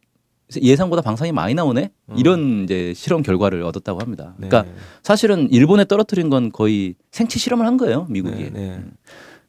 예상보다 0.60 1.02
방사능이 1.02 1.32
많이 1.32 1.54
나오네 1.54 1.90
어. 2.08 2.14
이런 2.16 2.64
이제 2.64 2.92
실험 2.94 3.22
결과를 3.22 3.62
얻었다고 3.62 4.00
합니다. 4.00 4.34
네. 4.38 4.48
그러니까 4.48 4.72
사실은 5.02 5.48
일본에 5.50 5.84
떨어뜨린 5.84 6.30
건 6.30 6.50
거의 6.50 6.94
생체 7.10 7.38
실험을 7.38 7.66
한 7.66 7.76
거예요 7.76 8.06
미국이. 8.08 8.44
네, 8.44 8.50
네. 8.50 8.80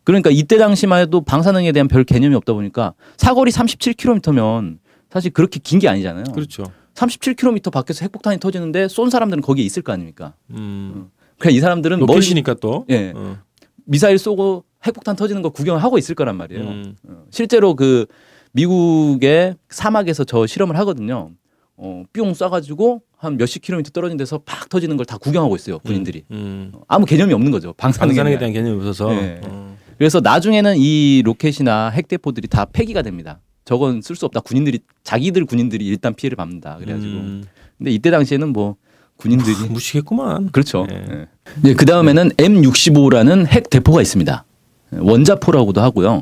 그러니까 0.03 0.29
이때 0.29 0.57
당시만 0.57 1.01
해도 1.01 1.21
방사능에 1.21 1.71
대한 1.71 1.87
별 1.87 2.03
개념이 2.03 2.35
없다 2.35 2.53
보니까 2.53 2.93
사거리 3.17 3.51
37km면 3.51 4.77
사실 5.15 5.31
그렇게 5.31 5.59
긴 5.63 5.79
게 5.79 5.87
아니잖아요. 5.87 6.25
그렇죠. 6.33 6.63
37km 6.95 7.71
밖에서 7.71 8.01
핵폭탄이 8.03 8.37
터지는데 8.37 8.89
쏜 8.89 9.09
사람들은 9.09 9.41
거기에 9.41 9.63
있을 9.63 9.81
거 9.81 9.93
아닙니까? 9.93 10.33
음. 10.51 11.09
그러니까 11.39 11.57
이 11.57 11.61
사람들은 11.61 11.99
로켓이니까 11.99 12.55
또. 12.55 12.85
예. 12.89 13.13
어. 13.15 13.37
미사일 13.85 14.17
쏘고 14.17 14.65
핵폭탄 14.85 15.15
터지는 15.15 15.41
거 15.41 15.49
구경을 15.51 15.81
하고 15.81 15.97
있을 15.97 16.15
거란 16.15 16.35
말이에요. 16.35 16.61
음. 16.63 16.95
어, 17.07 17.23
실제로 17.31 17.75
그 17.75 18.05
미국의 18.51 19.55
사막에서 19.69 20.25
저 20.25 20.45
실험을 20.45 20.77
하거든요. 20.79 21.31
어, 21.77 22.03
뿅 22.13 22.33
쏴가지고 22.33 23.01
한 23.17 23.37
몇십 23.37 23.61
킬로미터 23.61 23.91
떨어진 23.91 24.17
데서 24.17 24.39
팍 24.45 24.67
터지는 24.67 24.97
걸 24.97 25.05
다 25.05 25.17
구경하고 25.17 25.55
있어요 25.55 25.79
군인들이. 25.79 26.23
음. 26.31 26.73
아무 26.89 27.05
개념이 27.05 27.33
없는 27.33 27.51
거죠 27.51 27.71
방사능에, 27.73 28.15
방사능에 28.15 28.37
대한. 28.37 28.53
개념이 28.53 28.77
없어서. 28.77 29.09
네. 29.09 29.39
어. 29.45 29.77
그래서 29.97 30.19
나중에는 30.19 30.75
이 30.77 31.21
로켓이나 31.23 31.89
핵대포들이 31.89 32.47
다 32.49 32.65
폐기가 32.65 33.01
됩니다. 33.01 33.39
저건 33.65 34.01
쓸 34.01 34.15
수 34.15 34.25
없다. 34.25 34.41
군인들이 34.41 34.79
자기들 35.03 35.45
군인들이 35.45 35.85
일단 35.85 36.13
피해를 36.13 36.35
받는다. 36.35 36.77
그래가지고. 36.77 37.13
음. 37.13 37.43
근데 37.77 37.91
이때 37.91 38.11
당시에는 38.11 38.53
뭐 38.53 38.75
군인들이 39.17 39.55
무시겠구만. 39.69 40.51
그렇죠. 40.51 40.85
네. 40.87 41.27
네. 41.61 41.73
그 41.73 41.85
다음에는 41.85 42.29
M65라는 42.29 43.47
핵 43.47 43.69
대포가 43.69 44.01
있습니다. 44.01 44.45
원자포라고도 44.91 45.81
하고요. 45.81 46.21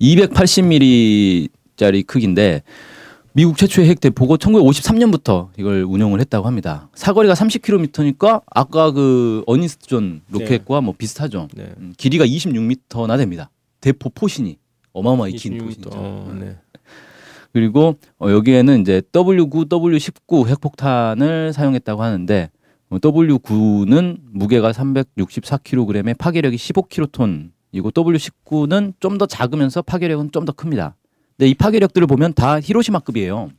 280mm짜리 0.00 2.06
크기인데 2.06 2.62
미국 3.32 3.56
최초의 3.56 3.88
핵 3.88 4.00
대포고 4.00 4.38
1953년부터 4.38 5.48
이걸 5.56 5.84
운용을 5.84 6.20
했다고 6.20 6.46
합니다. 6.46 6.88
사거리가 6.94 7.34
30km니까 7.34 8.42
아까 8.50 8.90
그 8.90 9.44
Honest 9.46 9.92
John 9.92 10.22
로켓과 10.30 10.80
뭐 10.80 10.94
비슷하죠. 10.98 11.48
네. 11.54 11.72
음, 11.78 11.94
길이가 11.96 12.26
26m나 12.26 13.16
됩니다. 13.16 13.50
대포 13.80 14.10
포신이 14.10 14.58
어마어마하게 14.92 15.36
긴 15.36 15.58
26m. 15.58 15.64
포신이죠. 15.64 15.90
어, 15.92 16.36
네. 16.40 16.56
그리고 17.52 17.96
어, 18.18 18.30
여기에는 18.30 18.80
이제 18.80 19.02
W9, 19.12 19.68
W19 19.68 20.46
핵폭탄을 20.48 21.52
사용했다고 21.52 22.02
하는데 22.02 22.50
어, 22.90 22.98
W9는 22.98 24.18
무게가 24.32 24.72
364kg에 24.72 26.16
파괴력이 26.18 26.56
15kton이고 26.56 27.92
W19는 27.92 28.94
좀 29.00 29.18
더 29.18 29.26
작으면서 29.26 29.82
파괴력은 29.82 30.30
좀 30.32 30.44
더 30.44 30.52
큽니다. 30.52 30.96
근데 31.36 31.48
이 31.50 31.54
파괴력들을 31.54 32.06
보면 32.06 32.34
다 32.34 32.60
히로시마급이에요. 32.60 33.50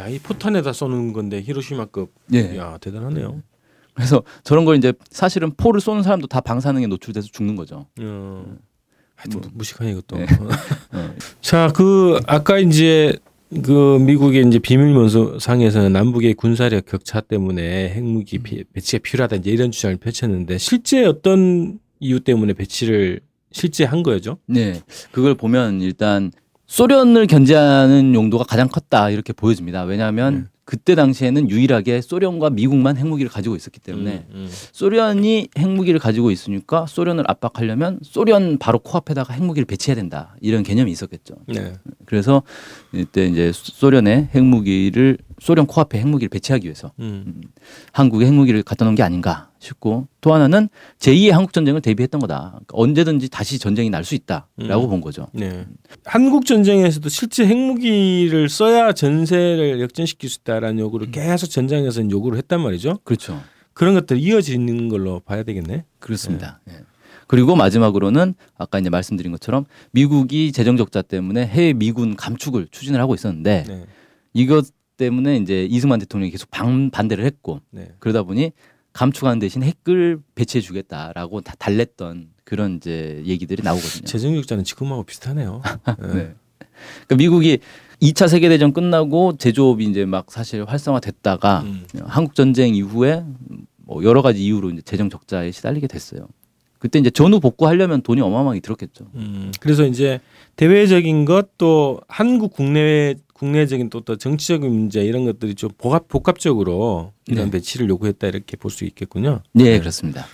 야, 0.00 0.08
이 0.08 0.18
포탄에다 0.18 0.72
쏘는 0.72 1.12
건데 1.12 1.40
히로시마급. 1.42 2.12
예. 2.32 2.56
야, 2.56 2.78
대단하네요. 2.80 3.42
그래서 3.94 4.22
저런 4.42 4.64
걸 4.64 4.76
이제 4.76 4.92
사실은 5.10 5.52
포를 5.56 5.80
쏘는 5.80 6.02
사람도 6.02 6.26
다 6.26 6.40
방사능에 6.40 6.86
노출돼서 6.88 7.28
죽는 7.32 7.54
거죠. 7.54 7.86
어. 8.00 8.44
하여튼 9.14 9.42
무식하네 9.54 9.92
이것도. 9.92 10.16
네. 10.16 10.24
어, 10.92 11.14
자, 11.40 11.70
그 11.74 12.18
아까 12.26 12.58
이제 12.58 13.16
그 13.62 13.98
미국의 14.00 14.46
이제 14.46 14.58
비밀문서상에서는 14.58 15.92
남북의 15.92 16.34
군사력 16.34 16.86
격차 16.86 17.20
때문에 17.20 17.90
핵무기 17.90 18.38
비- 18.38 18.64
배치가 18.72 19.00
필요하다 19.02 19.36
이제 19.36 19.50
이런 19.50 19.70
주장을 19.70 19.96
펼쳤는데 19.96 20.58
실제 20.58 21.04
어떤 21.04 21.78
이유 22.00 22.20
때문에 22.20 22.52
배치를 22.54 23.20
실제 23.52 23.84
한 23.84 24.02
거죠? 24.02 24.38
네, 24.46 24.80
그걸 25.12 25.34
보면 25.36 25.80
일단 25.80 26.32
소련을 26.66 27.26
견제하는 27.26 28.14
용도가 28.14 28.44
가장 28.44 28.68
컸다 28.68 29.10
이렇게 29.10 29.32
보여집니다. 29.32 29.84
왜냐하면 29.84 30.34
네. 30.34 30.44
그때 30.64 30.94
당시에는 30.94 31.50
유일하게 31.50 32.00
소련과 32.00 32.50
미국만 32.50 32.96
핵무기를 32.96 33.30
가지고 33.30 33.54
있었기 33.54 33.80
때문에 33.80 34.26
음, 34.30 34.34
음. 34.34 34.48
소련이 34.72 35.48
핵무기를 35.58 36.00
가지고 36.00 36.30
있으니까 36.30 36.86
소련을 36.86 37.24
압박하려면 37.26 37.98
소련 38.02 38.58
바로 38.58 38.78
코앞에다가 38.78 39.34
핵무기를 39.34 39.66
배치해야 39.66 39.94
된다 39.94 40.34
이런 40.40 40.62
개념이 40.62 40.90
있었겠죠. 40.90 41.34
네. 41.48 41.74
그래서 42.06 42.42
이때 42.92 43.26
이제 43.26 43.52
소련의 43.52 44.28
핵무기를 44.34 45.18
소련 45.40 45.66
코앞에 45.66 45.98
핵무기를 45.98 46.28
배치하기 46.28 46.64
위해서 46.66 46.92
음. 47.00 47.40
한국에 47.92 48.26
핵무기를 48.26 48.62
갖다 48.62 48.84
놓은 48.84 48.94
게 48.94 49.02
아닌가 49.02 49.50
싶고 49.58 50.06
또 50.20 50.34
하나는 50.34 50.68
제2의 50.98 51.30
한국 51.30 51.52
전쟁을 51.52 51.80
대비했던 51.80 52.20
거다. 52.20 52.50
그러니까 52.50 52.66
언제든지 52.72 53.28
다시 53.30 53.58
전쟁이 53.58 53.90
날 53.90 54.04
수 54.04 54.14
있다라고 54.14 54.84
음. 54.84 54.90
본 54.90 55.00
거죠. 55.00 55.28
네. 55.32 55.66
한국 56.04 56.44
전쟁에서도 56.46 57.08
실제 57.08 57.46
핵무기를 57.46 58.48
써야 58.50 58.92
전세를 58.92 59.80
역전시킬 59.80 60.28
수 60.28 60.40
있다라는 60.42 60.78
요구를 60.78 61.10
계속 61.10 61.46
전장에서 61.48 62.08
요구를 62.10 62.36
했단 62.38 62.60
말이죠. 62.60 62.98
그렇죠. 63.04 63.40
그런 63.72 63.94
것들이 63.94 64.20
이어지는 64.20 64.88
걸로 64.88 65.20
봐야 65.20 65.42
되겠네. 65.42 65.84
그렇습니다. 65.98 66.60
예. 66.68 66.74
그리고 67.26 67.56
마지막으로는 67.56 68.34
아까 68.58 68.78
이제 68.78 68.90
말씀드린 68.90 69.32
것처럼 69.32 69.64
미국이 69.92 70.52
재정 70.52 70.76
적자 70.76 71.00
때문에 71.02 71.46
해외 71.46 71.72
미군 71.72 72.16
감축을 72.16 72.68
추진을 72.70 73.00
하고 73.00 73.14
있었는데 73.14 73.64
네. 73.66 73.84
이것 74.34 74.66
때문에 74.96 75.36
이제 75.36 75.64
이승만 75.64 75.98
대통령이 75.98 76.30
계속 76.30 76.50
반, 76.50 76.90
반대를 76.90 77.24
했고 77.24 77.60
네. 77.70 77.88
그러다 77.98 78.22
보니 78.22 78.52
감축하는 78.92 79.38
대신 79.38 79.62
핵을 79.62 80.20
배치해 80.34 80.60
주겠다라고 80.62 81.40
다 81.40 81.54
달랬던 81.58 82.28
그런 82.44 82.76
이제 82.76 83.22
얘기들이 83.24 83.62
나오거든요. 83.62 84.04
재정력자는 84.04 84.64
지금하고 84.64 85.02
비슷하네요. 85.02 85.62
네. 86.00 86.06
네. 86.14 86.34
그러니까 87.06 87.16
미국이 87.16 87.58
2차 88.00 88.28
세계 88.28 88.48
대전 88.48 88.72
끝나고 88.72 89.36
제조업이 89.38 89.84
이제 89.84 90.04
막 90.04 90.30
사실 90.30 90.64
활성화됐다가 90.64 91.60
음. 91.60 91.86
한국 92.04 92.34
전쟁 92.34 92.74
이후에 92.74 93.24
뭐 93.76 94.04
여러 94.04 94.22
가지 94.22 94.44
이유로 94.44 94.70
이제 94.70 94.82
재정 94.82 95.10
적자에 95.10 95.50
시달리게 95.50 95.86
됐어요. 95.86 96.26
그때 96.78 96.98
이제 96.98 97.08
전후 97.08 97.40
복구하려면 97.40 98.02
돈이 98.02 98.20
어마어마하게 98.20 98.60
들었겠죠. 98.60 99.06
음, 99.14 99.52
그래서 99.58 99.86
이제 99.86 100.20
대외적인 100.56 101.24
것 101.24 101.54
또 101.56 102.00
한국 102.08 102.52
국내 102.52 103.14
국내적인 103.44 103.90
또, 103.90 104.00
또 104.00 104.16
정치적인 104.16 104.70
문제 104.70 105.04
이런 105.04 105.26
것들이 105.26 105.54
좀 105.54 105.70
복합 105.76 106.08
복합적으로 106.08 107.12
이런 107.26 107.46
네. 107.46 107.50
배치를 107.58 107.90
요구했다 107.90 108.26
이렇게 108.28 108.56
볼 108.56 108.70
수 108.70 108.84
있겠군요. 108.86 109.42
네, 109.52 109.78
그렇습니다. 109.78 110.24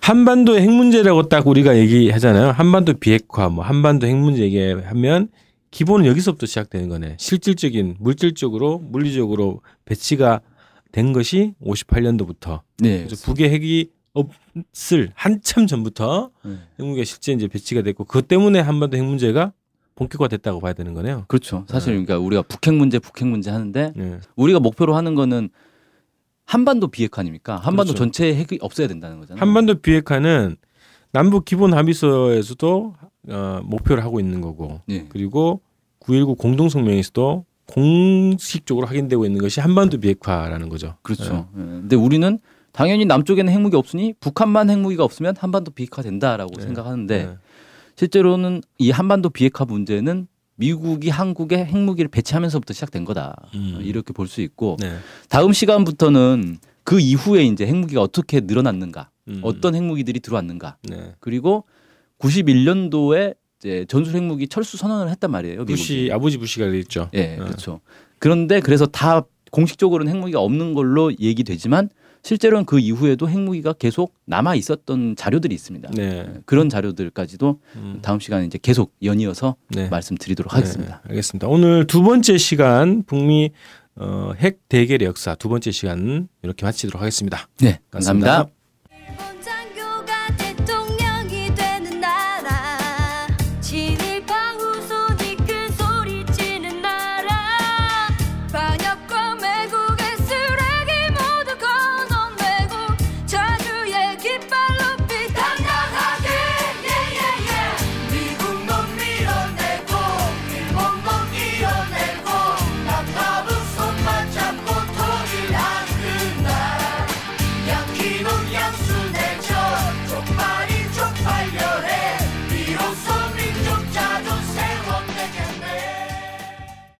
한반도 0.00 0.58
핵 0.58 0.68
문제라고 0.68 1.28
딱 1.28 1.46
우리가 1.46 1.78
얘기하잖아요. 1.78 2.50
한반도 2.50 2.94
비핵화, 2.94 3.48
뭐 3.48 3.64
한반도 3.64 4.08
핵 4.08 4.16
문제 4.16 4.42
얘기하면 4.42 5.28
기본은 5.70 6.06
여기서부터 6.06 6.46
시작되는 6.46 6.88
거네. 6.88 7.16
실질적인 7.20 7.96
물질적으로 8.00 8.78
물리적으로 8.78 9.62
배치가 9.84 10.40
된 10.90 11.12
것이 11.12 11.54
58년도부터. 11.62 12.62
네. 12.78 13.04
그래서 13.04 13.24
북의 13.24 13.50
핵이 13.50 13.90
없을 14.14 15.10
한참 15.14 15.66
전부터 15.68 16.30
네. 16.44 16.56
핵무기가 16.80 17.04
실제 17.04 17.32
이제 17.32 17.46
배치가 17.46 17.82
됐고 17.82 18.04
그것 18.04 18.26
때문에 18.26 18.58
한반도 18.58 18.96
핵 18.96 19.04
문제가 19.04 19.52
본격화됐다고 19.96 20.60
봐야 20.60 20.72
되는 20.72 20.94
거네요. 20.94 21.24
그렇죠. 21.26 21.64
사실 21.68 21.92
그러니까 21.92 22.18
우리가 22.18 22.42
북핵 22.42 22.74
문제, 22.74 22.98
북핵 22.98 23.26
문제 23.26 23.50
하는데 23.50 23.92
네. 23.96 24.20
우리가 24.36 24.60
목표로 24.60 24.94
하는 24.94 25.14
거는 25.14 25.48
한반도 26.44 26.88
비핵화 26.88 27.20
아닙니까? 27.20 27.56
한반도 27.56 27.92
그렇죠. 27.92 28.04
전체에 28.04 28.34
핵이 28.36 28.58
없어야 28.60 28.86
된다는 28.86 29.18
거잖아요. 29.18 29.40
한반도 29.40 29.74
비핵화는 29.80 30.56
남북 31.10 31.44
기본 31.44 31.74
합의서에서도 31.74 32.94
어, 33.28 33.60
목표를 33.64 34.04
하고 34.04 34.20
있는 34.20 34.40
거고 34.40 34.80
네. 34.86 35.06
그리고 35.08 35.60
9.19 36.00 36.38
공동 36.38 36.68
성명에서도 36.68 37.44
공식적으로 37.66 38.86
확인되고 38.86 39.24
있는 39.24 39.40
것이 39.40 39.60
한반도 39.60 39.98
비핵화라는 39.98 40.68
거죠. 40.68 40.94
그렇죠. 41.02 41.48
예. 41.56 41.60
근데 41.60 41.96
우리는 41.96 42.38
당연히 42.70 43.06
남쪽에는 43.06 43.52
핵무기 43.52 43.76
없으니 43.76 44.14
북한만 44.20 44.70
핵무기가 44.70 45.02
없으면 45.02 45.34
한반도 45.36 45.72
비핵화 45.72 46.02
된다라고 46.02 46.52
네. 46.56 46.62
생각하는데 46.62 47.24
네. 47.24 47.36
실제로는 47.96 48.62
이 48.78 48.90
한반도 48.90 49.30
비핵화 49.30 49.64
문제는 49.64 50.28
미국이 50.56 51.08
한국에 51.10 51.64
핵무기를 51.64 52.08
배치하면서부터 52.08 52.72
시작된 52.74 53.04
거다. 53.04 53.36
음. 53.54 53.78
이렇게 53.82 54.12
볼 54.12 54.26
수 54.26 54.40
있고 54.40 54.76
네. 54.80 54.96
다음 55.28 55.52
시간부터는 55.52 56.58
그 56.84 57.00
이후에 57.00 57.44
이제 57.44 57.66
핵무기가 57.66 58.00
어떻게 58.00 58.40
늘어났는가, 58.40 59.10
음. 59.28 59.40
어떤 59.42 59.74
핵무기들이 59.74 60.20
들어왔는가, 60.20 60.76
네. 60.84 61.14
그리고 61.20 61.64
91년도에 62.18 63.34
이제 63.58 63.84
전술 63.88 64.14
핵무기 64.16 64.48
철수 64.48 64.76
선언을 64.76 65.10
했단 65.10 65.30
말이에요. 65.30 65.56
미국이. 65.60 65.72
부시 65.74 66.10
아버지 66.12 66.38
부시가 66.38 66.66
그랬죠. 66.66 67.10
예, 67.14 67.36
어. 67.38 67.44
그렇죠. 67.44 67.80
그런데 68.18 68.60
그래서 68.60 68.86
다 68.86 69.22
공식적으로는 69.50 70.12
핵무기가 70.12 70.40
없는 70.40 70.74
걸로 70.74 71.12
얘기되지만 71.18 71.88
실제로는 72.26 72.64
그 72.64 72.80
이후에도 72.80 73.28
핵무기가 73.28 73.72
계속 73.74 74.12
남아 74.24 74.56
있었던 74.56 75.14
자료들이 75.14 75.54
있습니다. 75.54 75.90
네. 75.94 76.02
예, 76.02 76.40
그런 76.44 76.68
자료들까지도 76.68 77.60
음. 77.76 77.98
다음 78.02 78.18
시간에 78.18 78.44
이제 78.44 78.58
계속 78.60 78.92
연이어서 79.00 79.54
네. 79.68 79.88
말씀드리도록 79.88 80.52
하겠습니다. 80.52 81.02
네, 81.04 81.10
알겠습니다. 81.10 81.46
오늘 81.46 81.86
두 81.86 82.02
번째 82.02 82.36
시간 82.36 83.04
북미 83.04 83.52
어, 83.94 84.32
핵 84.38 84.68
대결의 84.68 85.06
역사 85.06 85.36
두 85.36 85.48
번째 85.48 85.70
시간 85.70 86.28
이렇게 86.42 86.66
마치도록 86.66 87.00
하겠습니다. 87.00 87.46
네, 87.60 87.78
감사합니다. 87.92 88.55